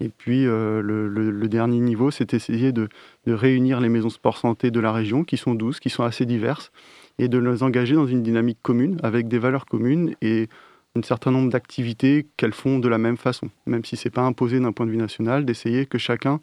[0.00, 2.88] Et puis euh, le, dernier niveau, c'est essayer de,
[3.26, 6.26] de réunir les maisons sport santé de la région, qui sont douces, qui sont assez
[6.26, 6.70] diverses,
[7.18, 10.48] et de les engager dans une dynamique commune, avec des valeurs communes et
[10.96, 14.22] un certain nombre d'activités qu'elles font de la même façon, même si ce n'est pas
[14.22, 16.40] imposé d'un point de vue national, d'essayer que chacun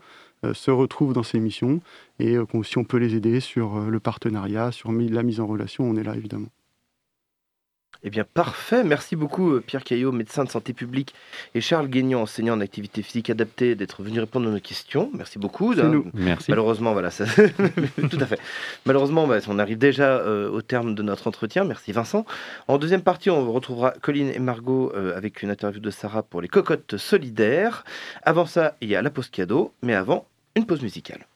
[0.53, 1.81] se retrouvent dans ces missions
[2.19, 5.47] et euh, si on peut les aider sur euh, le partenariat, sur la mise en
[5.47, 6.47] relation, on est là évidemment.
[8.08, 8.84] Eh bien, parfait.
[8.84, 11.15] Merci beaucoup, Pierre Caillot, médecin de santé publique,
[11.55, 15.10] et Charles Guignon, enseignant en activité physique adaptée, d'être venu répondre à nos questions.
[15.15, 15.73] Merci beaucoup.
[15.73, 16.05] Nous.
[16.13, 16.51] Merci.
[16.51, 17.25] Malheureusement, voilà, ça...
[18.12, 18.39] tout à fait.
[18.86, 21.63] Malheureusement, bah, on arrive déjà au terme de notre entretien.
[21.63, 22.27] Merci, Vincent.
[22.67, 26.47] En deuxième partie, on retrouvera Colline et Margot avec une interview de Sarah pour les
[26.47, 27.86] cocottes solidaires.
[28.21, 31.28] Avant ça, il y a la pause cadeau, mais avant, une pause musicale.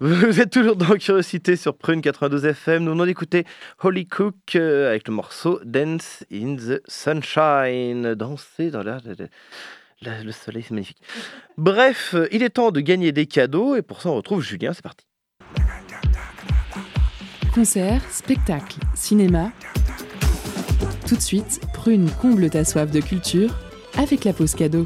[0.00, 2.84] Vous êtes toujours dans Curiosité sur Prune 92 FM.
[2.84, 3.44] Nous venons d'écouter
[3.82, 8.14] Holly Cook euh, avec le morceau Dance in the Sunshine.
[8.14, 8.98] Danser dans la.
[9.04, 9.26] la-
[10.02, 11.00] la- le soleil, c'est magnifique.
[11.58, 14.72] Bref, euh, il est temps de gagner des cadeaux et pour ça, on retrouve Julien.
[14.72, 15.06] C'est parti.
[17.54, 19.52] Concerts, spectacles, cinéma.
[21.06, 23.54] Tout de suite, Prune comble ta soif de culture
[23.98, 24.84] avec la pause cadeau.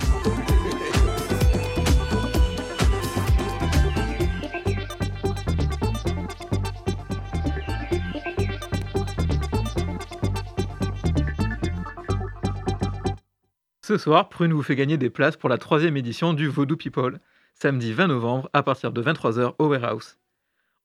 [13.86, 17.20] Ce soir, Prune vous fait gagner des places pour la troisième édition du Voodoo People,
[17.54, 20.18] samedi 20 novembre à partir de 23h au Warehouse.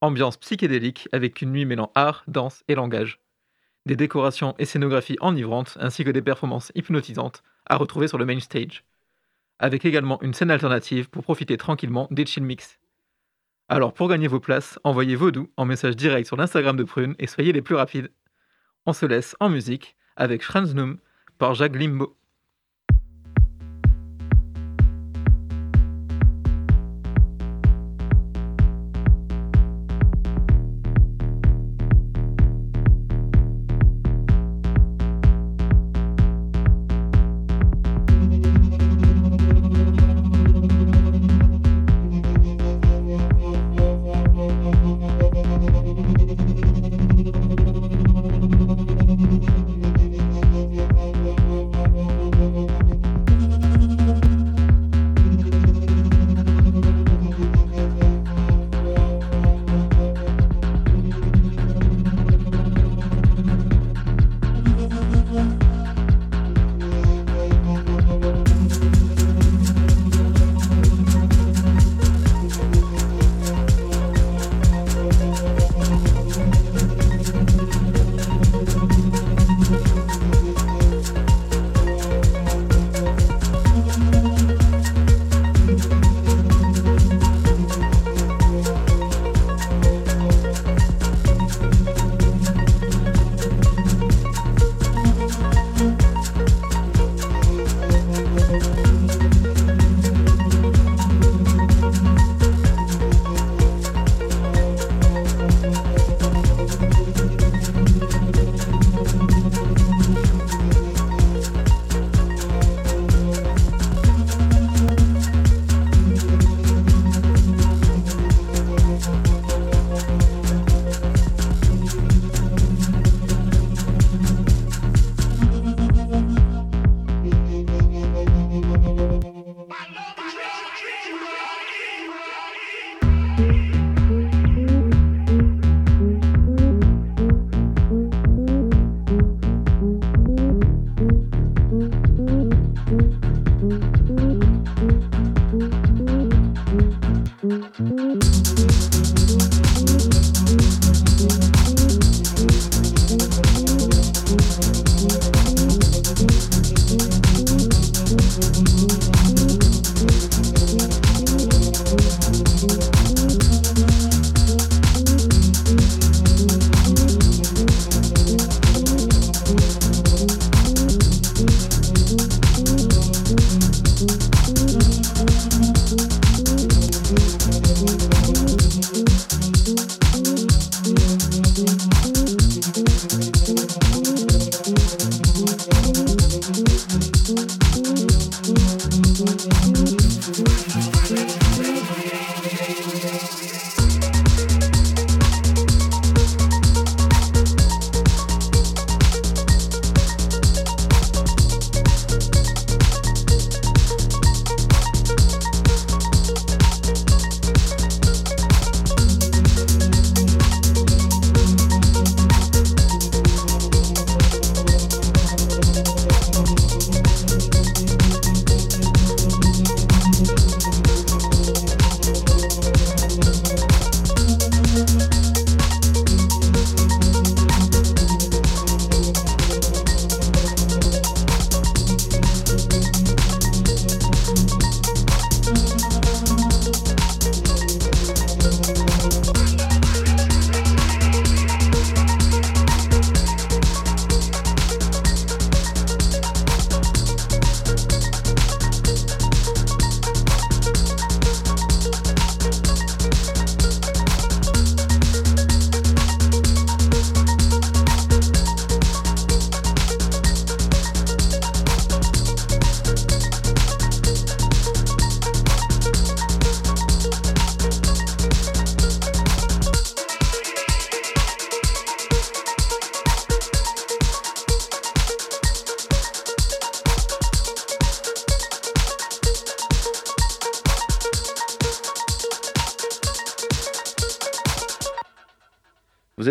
[0.02, 3.20] Ambiance psychédélique avec une nuit mêlant art, danse et langage.
[3.88, 8.40] Des décorations et scénographies enivrantes ainsi que des performances hypnotisantes à retrouver sur le main
[8.40, 8.84] stage.
[9.58, 12.80] Avec également une scène alternative pour profiter tranquillement des chill mix.
[13.68, 17.26] Alors pour gagner vos places, envoyez Vaudou en message direct sur l'Instagram de Prune et
[17.26, 18.12] soyez les plus rapides.
[18.86, 21.00] On se laisse en musique avec Schranznum
[21.40, 22.16] par Jacques Limbo.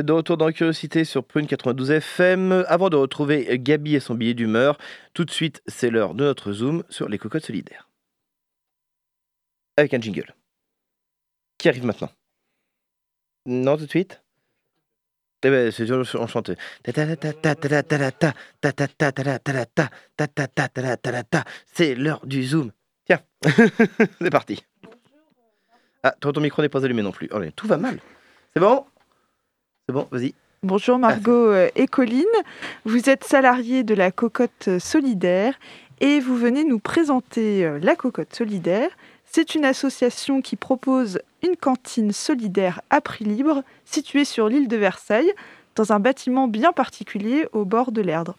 [0.03, 2.65] De retour dans Curiosité sur Prune 92 FM.
[2.69, 4.79] Avant de retrouver Gabi et son billet d'humeur,
[5.15, 7.89] tout de suite, c'est l'heure de notre zoom sur les cocottes solidaires.
[9.77, 10.35] Avec un jingle.
[11.59, 12.11] Qui arrive maintenant
[13.47, 14.23] Non, tout de suite
[15.43, 16.55] eh ben, c'est enchanté.
[21.73, 22.73] C'est l'heure du zoom.
[23.07, 23.21] Tiens,
[24.21, 24.63] c'est parti.
[26.03, 27.31] Ah, toi, ton micro n'est pas allumé non plus.
[27.33, 28.01] Oh, tout va mal.
[28.53, 28.85] C'est bon
[29.91, 30.35] C'est bon, vas-y.
[30.63, 32.23] Bonjour Margot et Colline.
[32.85, 35.59] Vous êtes salarié de la Cocotte Solidaire
[35.99, 38.91] et vous venez nous présenter la Cocotte Solidaire.
[39.25, 44.77] C'est une association qui propose une cantine solidaire à prix libre située sur l'île de
[44.77, 45.33] Versailles,
[45.75, 48.37] dans un bâtiment bien particulier au bord de l'Erdre.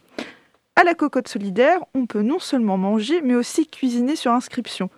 [0.77, 4.89] À la cocotte solidaire, on peut non seulement manger, mais aussi cuisiner sur inscription.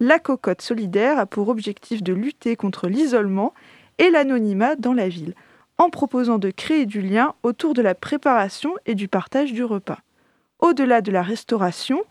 [0.00, 3.54] La cocotte solidaire a pour objectif de lutter contre l'isolement
[3.98, 5.36] et l'anonymat dans la ville,
[5.82, 9.98] en proposant de créer du lien autour de la préparation et du partage du repas.
[10.60, 12.02] Au-delà de la restauration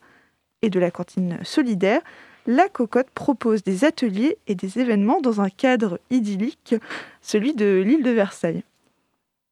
[0.62, 2.02] et de la cantine solidaire,
[2.48, 6.76] la Cocotte propose des ateliers et des événements dans un cadre idyllique,
[7.22, 8.64] celui de l'île de Versailles.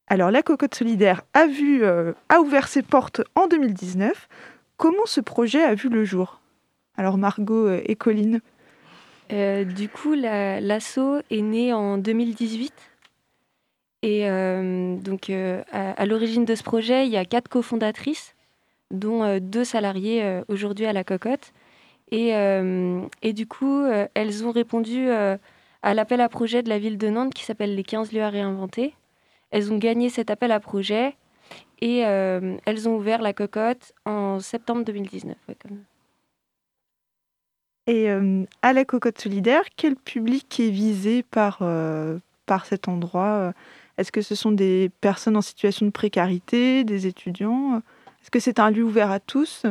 [0.07, 4.27] Alors la Cocotte Solidaire a, euh, ouvert ses portes en 2019.
[4.75, 6.41] Comment ce projet a vu le jour?
[6.97, 8.41] Alors Margot euh, et Colline?
[9.31, 12.88] Euh, Du coup, l'assaut est né en 2018.
[14.01, 14.25] Et
[15.01, 18.33] donc, à l'origine de ce projet, il y a quatre cofondatrices,
[18.91, 21.51] dont deux salariés aujourd'hui à la Cocotte.
[22.11, 25.37] Et, euh, du coup, euh, elles ont répondu euh,
[25.83, 28.29] à l'appel à projet de la ville de Nantes qui s'appelle Les 15 lieux à
[28.29, 28.93] réinventer.
[29.51, 31.15] Elles ont gagné cet appel à projet
[31.81, 35.35] et elles ont ouvert la cocotte en septembre 2019.
[37.87, 38.09] Et
[38.61, 41.63] à la cocotte solidaire, quel public est visé par,
[42.45, 43.53] par cet endroit
[43.99, 47.81] Est-ce que ce sont des personnes en situation de précarité, des étudiants?
[48.21, 49.65] Est-ce que c'est un lieu ouvert à tous?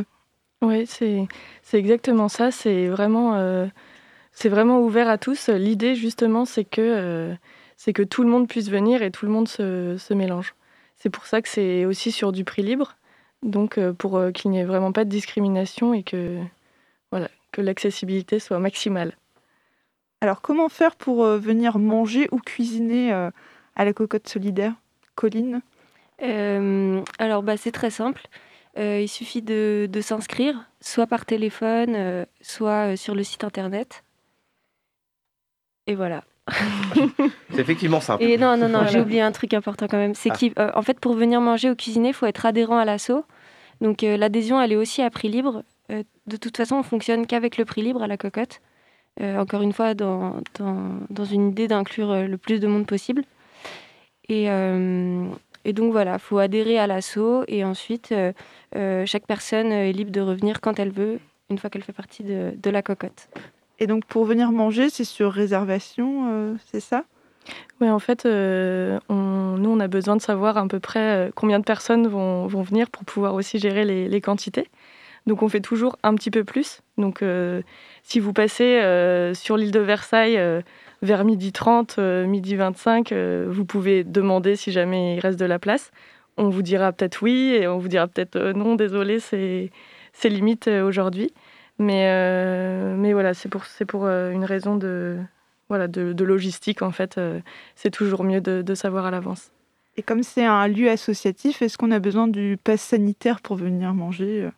[0.61, 1.27] Oui, c'est
[1.73, 2.51] exactement ça.
[2.51, 3.67] C'est vraiment, euh,
[4.33, 5.49] c'est vraiment ouvert à tous.
[5.49, 7.35] L'idée, justement, c'est que, euh,
[7.79, 10.55] c'est que tout le monde puisse venir et tout le monde se, se mélange.
[10.97, 12.97] C'est pour ça que c'est aussi sur du prix libre,
[13.43, 16.39] donc euh, pour qu'il n'y ait vraiment pas de discrimination et que,
[17.13, 19.17] voilà, que l'accessibilité soit maximale.
[20.21, 23.31] Alors, comment faire pour venir manger ou cuisiner
[23.79, 24.75] à la cocotte solidaire
[25.15, 25.63] Colline
[26.21, 28.29] Alors, bah, c'est très simple.
[28.79, 34.05] Euh, il suffit de, s'inscrire, soit par téléphone, euh, soit euh, sur le site internet.
[35.87, 36.23] Et voilà.
[37.51, 38.23] c'est effectivement simple.
[38.23, 40.15] Et non, non, non, j'ai oublié un truc important quand même.
[40.15, 40.71] C'est ah.
[40.73, 43.25] qu'en fait, pour venir manger ou cuisiner, il faut être adhérent à l'assaut.
[43.81, 45.63] Donc l'adhésion, elle est aussi à prix libre.
[45.91, 48.61] de toute façon, on fonctionne qu'avec le prix libre à la cocotte.
[49.21, 53.25] encore une fois, dans, dans une idée d'inclure le plus de monde possible.
[54.29, 54.49] Et,
[55.69, 58.33] et donc voilà, il faut adhérer à l'assaut et ensuite euh,
[58.75, 61.19] euh, chaque personne est libre de revenir quand elle veut,
[61.51, 63.29] une fois qu'elle fait partie de, la cocotte.
[63.79, 67.05] Et donc pour venir manger, c'est sur réservation, euh, c'est ça?
[67.83, 71.65] Oui, en fait, on, nous, on a besoin de savoir à peu près combien de
[71.65, 74.69] personnes vont, vont venir pour pouvoir aussi gérer les, les, quantités.
[75.29, 76.81] Donc on fait toujours un petit peu plus.
[76.97, 77.23] Donc
[78.03, 78.81] si vous passez
[79.35, 80.63] sur l'île de Versailles
[81.03, 85.45] vers midi 30, euh, midi 25, euh, vous pouvez demander si jamais il reste de
[85.45, 85.91] la place.
[86.37, 89.71] On vous dira peut-être oui et on vous dira peut-être euh, non, désolé, c'est
[90.25, 91.33] limite aujourd'hui.
[91.81, 92.11] Mais,
[92.97, 95.17] mais voilà, c'est pour, pour une raison de,
[95.69, 97.21] voilà, de, logistique en fait.
[97.77, 99.53] c'est toujours mieux de, savoir à l'avance.
[99.97, 103.95] Et comme c'est un lieu associatif, est-ce qu'on a besoin du pass sanitaire pour venir
[103.95, 104.49] manger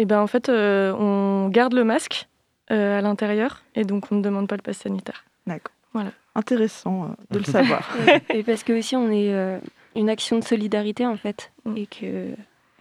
[0.00, 2.28] Eh bien en fait, on garde le masque
[2.68, 5.24] à l'intérieur et donc on ne demande pas le pass sanitaire.
[5.46, 5.74] D'accord.
[5.92, 6.12] Voilà.
[6.34, 7.88] Intéressant euh, de le savoir.
[8.30, 9.58] et parce que aussi on est euh,
[9.96, 11.76] une action de solidarité en fait mm.
[11.76, 12.06] et que,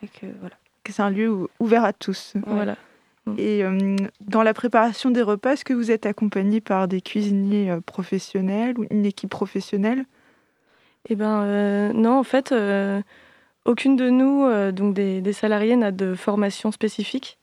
[0.04, 0.56] et que voilà.
[0.84, 2.34] Que c'est un lieu ouvert à tous.
[2.46, 2.76] Voilà.
[3.26, 3.36] Mm.
[3.38, 7.76] Et euh, dans la préparation des repas, est-ce que vous êtes accompagné par des cuisiniers
[7.86, 10.06] professionnels ou une équipe professionnelle?
[11.10, 12.54] Eh ben non, en fait,
[13.70, 17.40] aucune de nous, donc des, salariés, n'a de formation spécifique.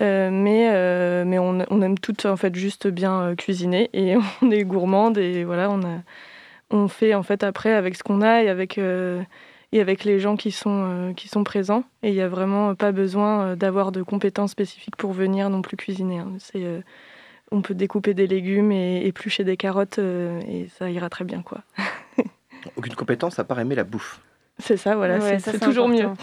[0.00, 4.50] Euh, mais euh, mais on, aime toutes en fait juste bien euh, cuisiner et on
[4.50, 5.98] est gourmande et voilà on a
[6.70, 10.36] on fait en fait après avec ce qu'on a et avec et avec les gens
[10.36, 14.52] qui sont qui sont présents et il n'y a vraiment pas besoin d'avoir de compétences
[14.52, 16.32] spécifiques pour venir non plus cuisiner hein.
[16.38, 16.64] c'est
[17.50, 21.62] on peut découper des légumes et éplucher des carottes et ça ira très bien quoi
[22.76, 24.20] aucune compétence à part aimer la bouffe
[24.58, 26.08] c'est ça voilà c'est toujours mieux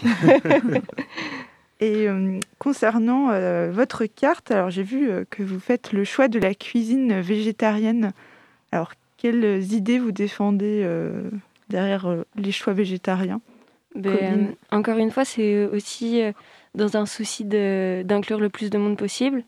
[1.80, 6.28] Et euh, concernant euh, votre carte, alors j'ai vu euh, que vous faites le choix
[6.28, 8.12] de la cuisine végétarienne.
[8.72, 10.86] Alors, quelles idées vous défendez
[11.70, 12.06] derrière
[12.36, 13.40] les choix végétariens?
[13.94, 16.20] Ben, Encore une fois, c'est aussi
[16.74, 19.42] dans un souci d'inclure le plus de monde possible.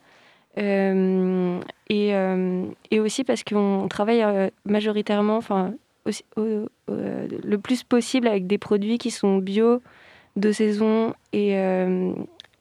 [0.57, 5.75] et, et, aussi parce qu'on travaille majoritairement, enfin,
[6.89, 9.83] le plus possible avec des produits qui sont bio,
[10.37, 11.57] de saison et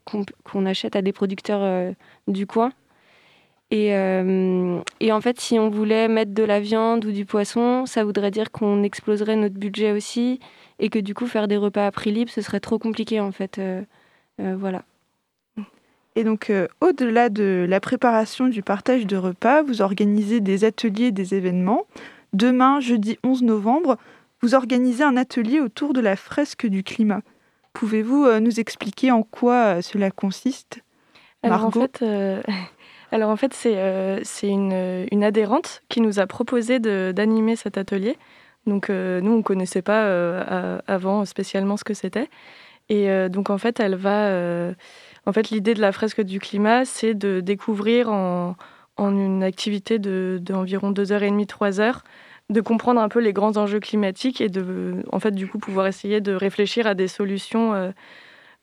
[0.06, 1.94] qu'on achète à des producteurs
[2.28, 2.72] du coin.
[3.70, 8.04] Et, et, en fait, si on voulait mettre de la viande ou du poisson, ça
[8.04, 10.40] voudrait dire qu'on exploserait notre budget aussi
[10.80, 13.32] et que du coup, faire des repas à prix libre, ce serait trop compliqué en
[13.32, 13.62] fait.
[14.40, 14.84] voilà.
[16.18, 16.52] Et donc,
[16.82, 21.86] au-delà de la préparation du partage de repas, vous organisez des ateliers, des événements.
[22.34, 23.98] Demain, jeudi 11 novembre,
[24.42, 27.22] vous organisez un atelier autour de la fresque du climat.
[27.74, 30.82] Pouvez-vous nous expliquer en quoi cela consiste
[31.44, 32.04] alors en, fait,
[33.12, 38.18] alors en fait, c'est une, adhérente qui nous a proposé d'animer cet atelier.
[38.66, 42.30] Donc nous, on ne connaissait pas avant spécialement ce que c'était.
[42.90, 44.32] Et donc en fait, elle va...
[45.28, 48.56] en fait, l'idée de la fresque du climat, c'est de découvrir en,
[48.98, 52.04] en une activité d'environ de, 2h30, 3 heures,
[52.50, 55.88] de comprendre un peu les grands enjeux climatiques et de, en fait, du coup, pouvoir
[55.88, 57.92] essayer de réfléchir à des solutions euh,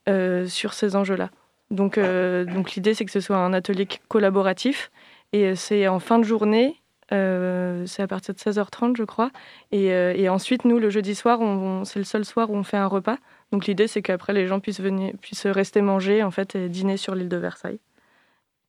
[0.09, 1.29] euh, sur ces enjeux-là.
[1.71, 4.91] Donc, euh, donc l'idée, c'est que ce soit un atelier collaboratif
[5.33, 6.81] et c'est en fin de journée.
[7.11, 9.31] c'est à partir de 16h30, je crois.
[9.71, 11.39] Et, ensuite, nous, le jeudi soir,
[11.85, 13.17] c'est le seul soir où on fait un repas.
[13.51, 16.97] Donc l'idée, c'est qu'après, les gens puissent, venir, puissent rester manger en fait, et dîner
[16.97, 17.79] sur l'île de Versailles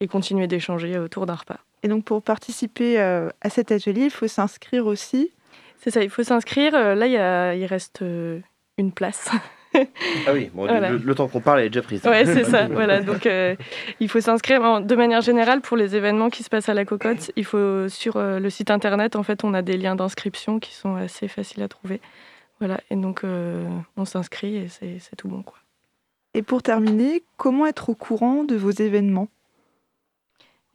[0.00, 1.60] et continuer d'échanger autour d'un repas.
[1.86, 5.30] Et donc pour participer euh, à cet atelier, il faut s'inscrire aussi
[5.78, 6.74] C'est ça, il faut s'inscrire.
[6.74, 8.40] Euh, là, il, y a, il reste euh,
[8.76, 9.30] une place.
[9.72, 12.00] ah oui, bon, le, temps qu'on parle est déjà pris.
[12.04, 12.66] Oui, c'est ça.
[12.70, 13.28] voilà, donc
[14.00, 14.80] il faut s'inscrire.
[14.80, 18.18] De manière générale, pour les événements qui se passent à la cocotte, il faut sur
[18.18, 21.68] le site internet, en fait, on a des liens d'inscription qui sont assez faciles à
[21.68, 22.00] trouver.
[22.58, 25.42] Voilà, et donc on s'inscrit et c'est tout bon.
[25.42, 25.58] Quoi.
[26.34, 29.28] Et pour terminer, comment être au courant de vos événements?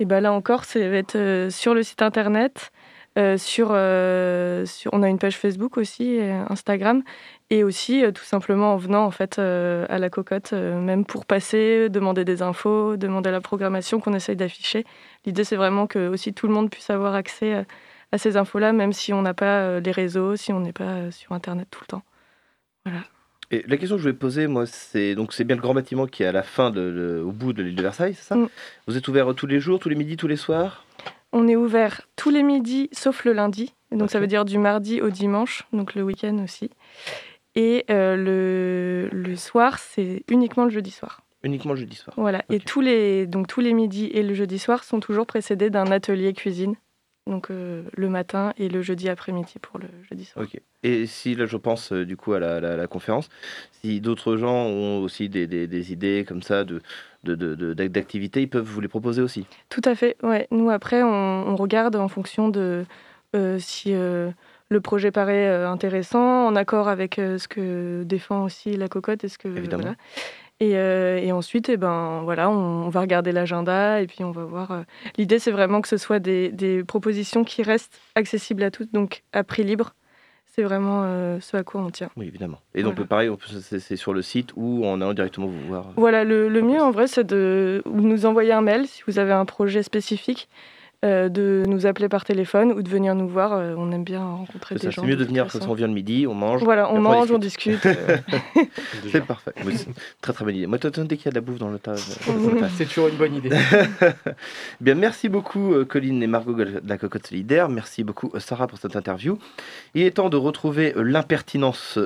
[0.02, 2.72] Et ben là encore, ça va être euh, sur le site internet.
[3.20, 7.04] Euh, euh, sur, on a une page Facebook aussi, Instagram,
[7.52, 12.26] et aussi tout simplement en venant en fait à la cocotte, même pour passer, demander
[12.26, 14.86] des infos, demander la programmation qu'on essaye d'afficher.
[15.26, 17.66] L'idée c'est vraiment que aussi tout le monde puisse avoir accès
[18.12, 21.34] à ces infos-là, même si on n'a pas les réseaux, si on n'est pas sur
[21.34, 22.04] Internet tout le temps.
[22.86, 23.02] Voilà.
[23.52, 26.08] Et la question que je voulais poser, moi, c'est donc c'est bien le grand bâtiment
[26.08, 28.48] qui est à la fin, de, au bout de l'île de Versailles, c'est ça mm.
[28.88, 30.86] Vous êtes ouvert tous les jours, tous les midis, tous les soirs
[31.34, 33.74] On est ouvert tous les midis, sauf le lundi.
[33.92, 36.70] Donc ça veut dire du mardi au dimanche, donc le week-end aussi.
[37.56, 41.22] Et euh, le, le soir, c'est uniquement le jeudi soir.
[41.44, 42.14] Uniquement le jeudi soir.
[42.18, 42.44] Voilà.
[42.50, 45.92] Et tous les, donc tous les midis et le jeudi soir sont toujours précédés d'un
[45.92, 46.76] atelier cuisine
[47.32, 50.46] donc euh, le matin et le jeudi après-midi pour le jeudi soir.
[50.46, 50.62] Ok.
[50.84, 53.30] Et si là je pense euh, du coup à la, conférence,
[53.82, 56.82] si d'autres gens ont aussi des, idées comme ça de
[57.24, 59.48] d'activités, ils peuvent vous les proposer aussi.
[59.70, 60.18] Tout à fait.
[60.22, 60.48] Ouais.
[60.52, 62.86] Nous après on, regarde en fonction de
[63.36, 69.24] euh, si le projet paraît intéressant, en accord avec ce que défend aussi la cocotte.
[69.24, 69.96] Est-ce que Évidemment.
[70.62, 74.72] Euh, et, ensuite, eh ben, voilà, on, va regarder l'agenda et puis on va voir.
[74.72, 74.82] Euh,
[75.18, 79.44] l'idée, c'est vraiment que ce soit des, propositions qui restent accessibles à tous, donc à
[79.44, 79.94] prix libre.
[80.46, 82.10] C'est vraiment euh, ce à quoi on tient.
[82.18, 82.60] Oui, évidemment.
[82.76, 83.32] Et donc, pareil,
[83.62, 86.92] c'est sur le site ou en allant directement vous voir Voilà, le, le mieux en
[86.92, 90.50] vrai, c'est de nous envoyer un mail si vous avez un projet spécifique.
[91.04, 93.54] Euh, de nous appeler par téléphone ou de venir nous voir.
[93.54, 95.02] Euh, on aime bien rencontrer des gens.
[95.02, 96.62] C'est mieux de, venir quand on vient le midi, on mange.
[96.62, 97.84] Voilà, on mange, on discute.
[97.88, 98.18] Euh.
[99.12, 99.52] c'est parfait.
[100.22, 100.68] très très bonne idée.
[100.68, 103.34] Moi, dès qu'il y a de la bouffe dans le tas, c'est toujours une bonne
[103.34, 103.50] idée.
[104.80, 107.68] bien, merci beaucoup Colline et Margot de la Cocotte Solidaire.
[107.68, 109.40] Merci beaucoup Sarah pour cette interview.
[109.96, 111.98] Il est temps de retrouver l'impertinence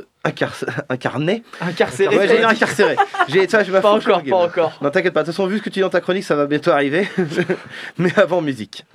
[0.90, 1.44] incarné.
[1.62, 2.18] Incarcéré.
[2.18, 2.96] Ouais, j'ai incarcéré.
[3.28, 4.78] J'ai, je pas encore, pas encore.
[4.82, 5.22] Non, t'inquiète pas.
[5.22, 7.08] De toute façon, vu ce que tu dis dans ta chronique, ça va bientôt arriver.
[7.98, 8.86] Mais avant musique.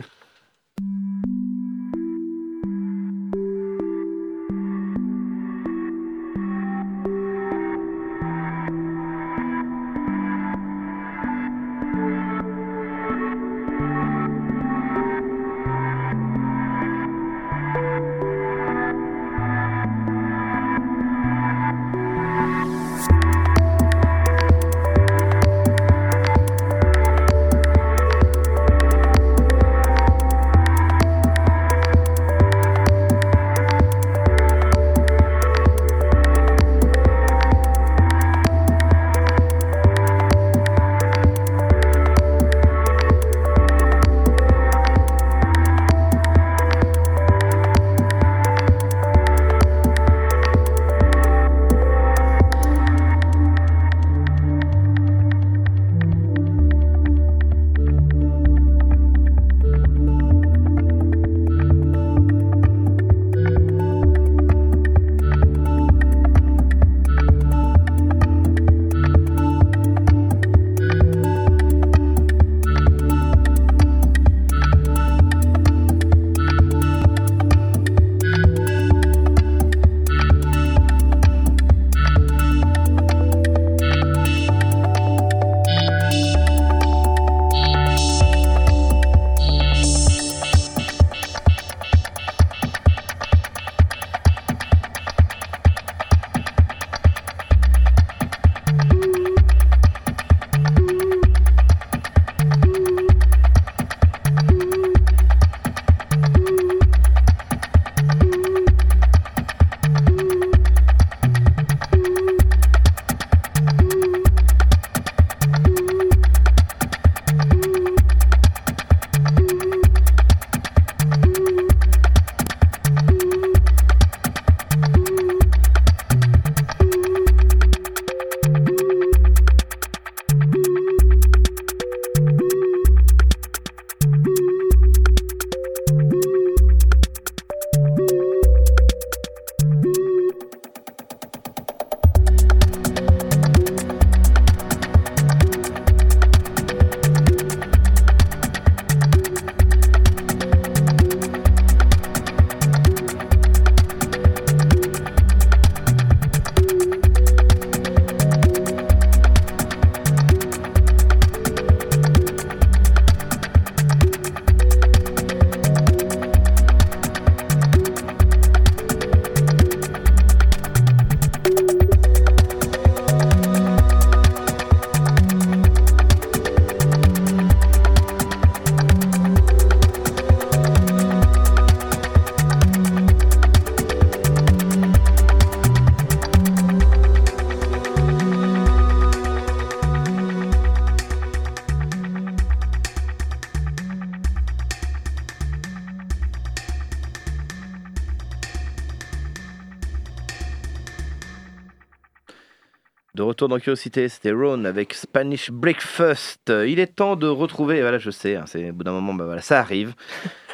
[203.50, 206.50] Dans Curiosité, c'était Ron avec Spanish Breakfast.
[206.66, 209.24] Il est temps de retrouver, voilà, je sais, hein, c'est au bout d'un moment, bah,
[209.24, 209.92] voilà, ça arrive.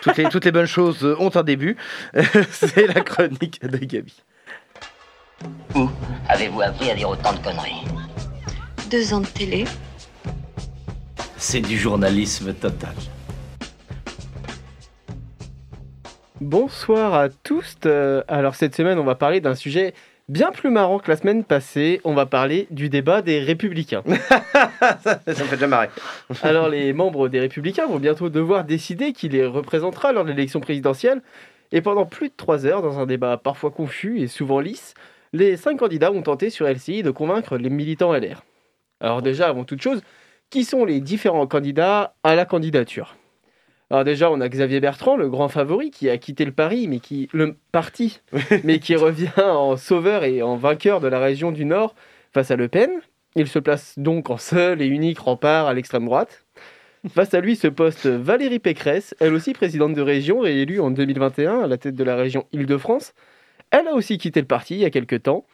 [0.00, 1.76] Toutes les, toutes les bonnes choses ont un début.
[2.50, 4.16] c'est la chronique de Gabi.
[5.74, 5.88] Où
[6.28, 7.84] avez-vous appris à dire autant de conneries?
[8.90, 9.64] Deux ans de télé.
[11.36, 12.94] C'est du journalisme total.
[16.40, 17.76] Bonsoir à tous.
[17.84, 19.94] Euh, Alors cette semaine, on va parler d'un sujet
[20.28, 22.00] bien plus marrant que la semaine passée.
[22.04, 24.02] On va parler du débat des républicains.
[25.02, 25.88] ça, ça me fait déjà marrer.
[26.42, 30.60] Alors les membres des républicains vont bientôt devoir décider qui les représentera lors de l'élection
[30.60, 31.22] présidentielle.
[31.72, 34.94] Et pendant plus de trois heures, dans un débat parfois confus et souvent lisse,
[35.32, 38.44] les cinq candidats ont tenté sur LCI de convaincre les militants LR.
[39.00, 40.00] Alors déjà, avant toute chose,
[40.48, 43.16] qui sont les différents candidats à la candidature?
[43.90, 46.98] Alors déjà, on a Xavier Bertrand, le grand favori, qui a quitté le Paris, mais
[46.98, 48.20] qui le parti,
[48.64, 51.94] mais qui revient en sauveur et en vainqueur de la région du Nord
[52.32, 52.90] face à Le Pen.
[53.36, 56.44] Il se place donc en seul et unique rempart à l'extrême droite.
[57.14, 61.60] Face à lui se poste Valérie Pécresse, elle aussi présidente de région, réélue en 2021
[61.60, 63.14] à la tête de la région Île-de-France.
[63.70, 65.44] Elle a aussi quitté le parti il y a quelques temps,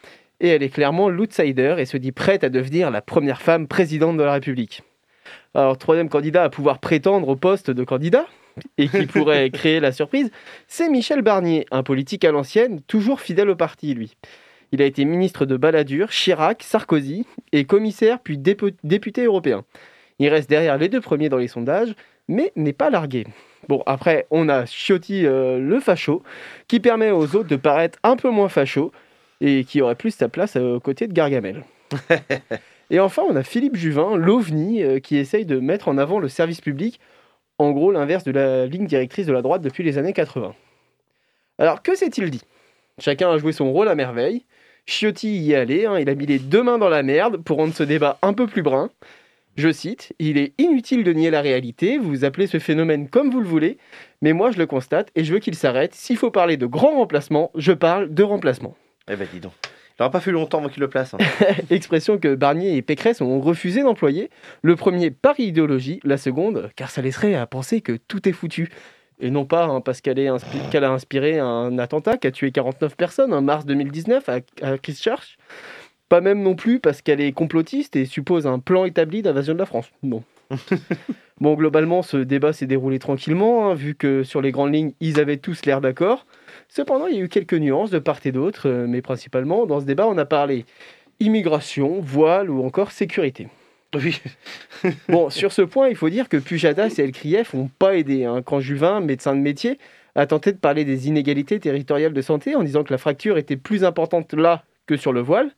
[0.40, 4.16] et elle est clairement l'outsider et se dit prête à devenir la première femme présidente
[4.16, 4.82] de la République.
[5.54, 8.26] Alors, troisième candidat à pouvoir prétendre au poste de candidat
[8.78, 10.30] et qui pourrait créer la surprise,
[10.66, 14.16] c'est Michel Barnier, un politique à l'ancienne, toujours fidèle au parti, lui.
[14.72, 19.64] Il a été ministre de Balladur, Chirac, Sarkozy et commissaire puis député européen.
[20.18, 21.94] Il reste derrière les deux premiers dans les sondages,
[22.28, 23.26] mais n'est pas largué.
[23.68, 26.22] Bon, après, on a Ciotti euh, le facho,
[26.68, 28.92] qui permet aux autres de paraître un peu moins facho
[29.40, 31.64] et qui aurait plus sa place euh, aux côtés de Gargamel.
[32.92, 36.28] Et enfin, on a Philippe Juvin, l'OVNI, euh, qui essaye de mettre en avant le
[36.28, 37.00] service public,
[37.56, 40.54] en gros l'inverse de la ligne directrice de la droite depuis les années 80.
[41.58, 42.42] Alors, que s'est-il dit?
[42.98, 44.44] Chacun a joué son rôle à merveille.
[44.84, 47.56] Ciotti y est allé, hein, il a mis les deux mains dans la merde pour
[47.56, 48.90] rendre ce débat un peu plus brun.
[49.56, 53.40] Je cite, Il est inutile de nier la réalité, vous appelez ce phénomène comme vous
[53.40, 53.78] le voulez,
[54.20, 55.94] mais moi je le constate et je veux qu'il s'arrête.
[55.94, 58.76] S'il faut parler de grand remplacement, je parle de remplacement.
[59.10, 59.52] Eh ben dis donc.
[59.98, 61.14] Il n'aura pas fait longtemps avant qu'il le place.
[61.14, 61.18] hein.
[61.70, 64.30] Expression que Barnier et Pécresse ont refusé d'employer.
[64.62, 68.70] Le premier par idéologie, la seconde car ça laisserait à penser que tout est foutu.
[69.20, 72.96] Et non pas hein, parce qu'elle inspi- a inspiré un attentat qui a tué 49
[72.96, 75.36] personnes en mars 2019 à, à Christchurch.
[76.08, 79.58] Pas même non plus parce qu'elle est complotiste et suppose un plan établi d'invasion de
[79.58, 79.90] la France.
[80.02, 80.22] Non.
[81.40, 85.18] bon, globalement, ce débat s'est déroulé tranquillement, hein, vu que sur les grandes lignes, ils
[85.20, 86.26] avaient tous l'air d'accord.
[86.74, 89.80] Cependant, il y a eu quelques nuances de part et d'autre, euh, mais principalement, dans
[89.80, 90.64] ce débat, on a parlé
[91.20, 93.48] immigration, voile ou encore sécurité.
[93.94, 94.18] Oui.
[95.10, 98.24] bon, sur ce point, il faut dire que Pujadas et El Krief n'ont pas aidé.
[98.24, 98.40] hein.
[98.40, 99.78] Quand Juvin, médecin de métier,
[100.14, 103.58] a tenté de parler des inégalités territoriales de santé en disant que la fracture était
[103.58, 105.50] plus importante là que sur le voile,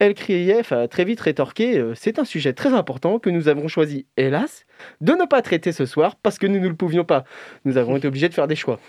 [0.00, 3.68] El Krief a très vite rétorqué euh, C'est un sujet très important que nous avons
[3.68, 4.66] choisi, hélas,
[5.02, 7.22] de ne pas traiter ce soir parce que nous ne le pouvions pas.
[7.64, 8.80] Nous avons été obligés de faire des choix.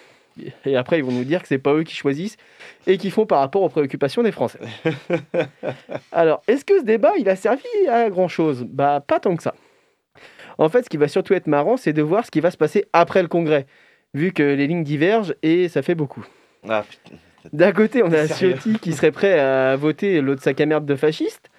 [0.65, 2.37] Et après, ils vont nous dire que c'est pas eux qui choisissent
[2.87, 4.59] et qui font par rapport aux préoccupations des Français.
[6.11, 8.65] Alors, est-ce que ce débat, il a servi à grand-chose?
[8.67, 9.53] Bah, pas tant que ça.
[10.57, 12.57] En fait, ce qui va surtout être marrant, c'est de voir ce qui va se
[12.57, 13.65] passer après le Congrès,
[14.13, 16.25] vu que les lignes divergent et ça fait beaucoup.
[16.67, 16.83] Ah.
[17.53, 20.95] D'un côté, on a Ciotti qui serait prêt à voter l'autre sac à merde de
[20.95, 21.49] fasciste,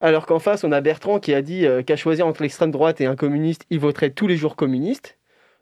[0.00, 3.00] alors qu'en face, on a Bertrand qui a dit euh, qu'à choisir entre l'extrême droite
[3.02, 5.18] et un communiste, il voterait tous les jours communiste.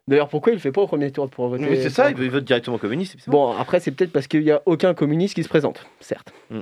[0.09, 2.43] D'ailleurs, pourquoi il le fait pas au premier tour pour voter c'est ça, il vote
[2.43, 3.15] directement communiste.
[3.27, 6.33] Bon, après, c'est peut-être parce qu'il n'y a aucun communiste qui se présente, certes.
[6.49, 6.61] Mm.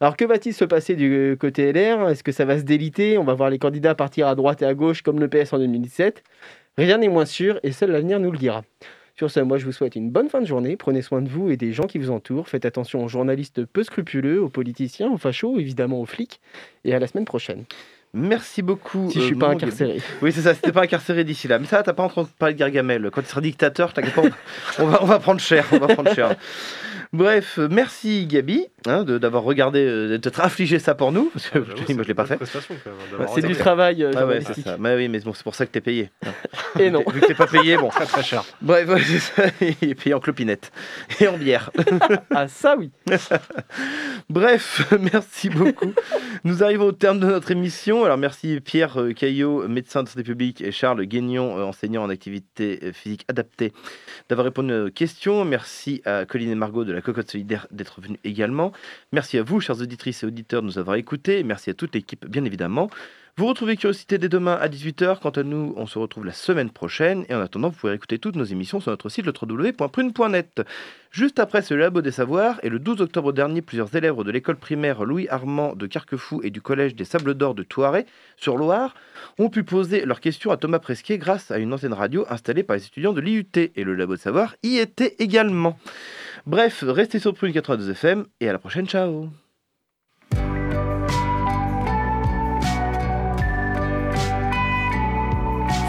[0.00, 3.18] Alors, que va-t-il se passer du côté LR Est-ce que ça va se déliter?
[3.18, 5.58] On va voir les candidats partir à droite et à gauche comme le PS en
[5.58, 6.22] 2017.
[6.78, 8.62] Rien n'est moins sûr et seul l'avenir nous le dira.
[9.16, 10.76] Sur ce, moi je vous souhaite une bonne fin de journée.
[10.76, 12.48] Prenez soin de vous et des gens qui vous entourent.
[12.48, 16.40] Faites attention aux journalistes peu scrupuleux, aux politiciens, aux fachos, évidemment aux flics.
[16.84, 17.64] Et à la semaine prochaine.
[18.16, 19.10] Merci beaucoup.
[19.10, 20.00] Si je suis euh, pas incarcéré.
[20.22, 21.58] Oui, c'est ça, c'était pas incarcéré d'ici là.
[21.58, 23.10] Mais ça, t'as pas entendu parler de Gargamel.
[23.12, 24.22] Quand il sera dictateur, t'inquiète pas,
[24.78, 25.66] on va, on va prendre cher.
[25.72, 26.34] On va prendre cher.
[27.16, 31.30] Bref, merci Gabi hein, de- d'avoir regardé, euh, d'être infligé ça pour nous.
[31.32, 32.38] Parce que je te dis, moi je l'ai pas fait.
[33.34, 34.76] C'est du travail euh, Ah ouais, ça.
[34.78, 36.10] Mais oui, mais bon, c'est pour ça que t'es payé.
[36.26, 36.30] hein.
[36.78, 37.02] Et non.
[37.10, 37.88] Vu que t'es pas payé, bon.
[37.96, 38.44] Très très cher.
[38.60, 39.42] Bref, ouais, c'est ça.
[39.80, 40.70] Il est payé en clopinette
[41.20, 41.70] et en bière.
[42.34, 42.90] ah ça oui.
[44.28, 45.92] Bref, merci beaucoup.
[46.44, 48.04] Nous arrivons au terme de notre émission.
[48.04, 52.10] Alors merci Pierre euh, Caillot, médecin de santé publique, et Charles Guignon, euh, enseignant en
[52.10, 53.72] activité physique adaptée,
[54.28, 55.44] d'avoir répondu à nos questions.
[55.44, 58.72] Merci à Colline et Margot de la Cocotte Solidaire d'être venus également.
[59.12, 61.44] Merci à vous, chers auditrices et auditeurs, de nous avoir écoutés.
[61.44, 62.90] Merci à toute l'équipe, bien évidemment.
[63.38, 65.20] Vous retrouvez Curiosité dès demain à 18h.
[65.20, 67.26] Quant à nous, on se retrouve la semaine prochaine.
[67.28, 70.62] Et en attendant, vous pouvez écouter toutes nos émissions sur notre site le www.prune.net.
[71.10, 74.56] Juste après ce Labo des Savoirs, et le 12 octobre dernier, plusieurs élèves de l'école
[74.56, 78.06] primaire Louis Armand de Carquefou et du collège des Sables d'Or de Touareg,
[78.38, 78.94] sur Loire,
[79.38, 82.76] ont pu poser leurs questions à Thomas Presquier grâce à une ancienne radio installée par
[82.76, 83.46] les étudiants de l'IUT.
[83.54, 85.78] Et le Labo des Savoirs y était également.
[86.46, 88.86] Bref, restez sur Prune 82 FM et à la prochaine.
[88.86, 89.28] Ciao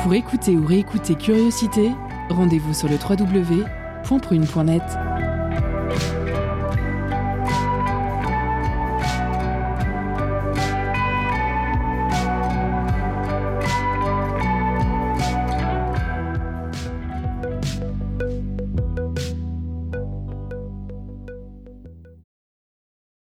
[0.02, 1.92] Pour écouter ou réécouter Curiosité,
[2.30, 4.82] rendez-vous sur le www.prune.net.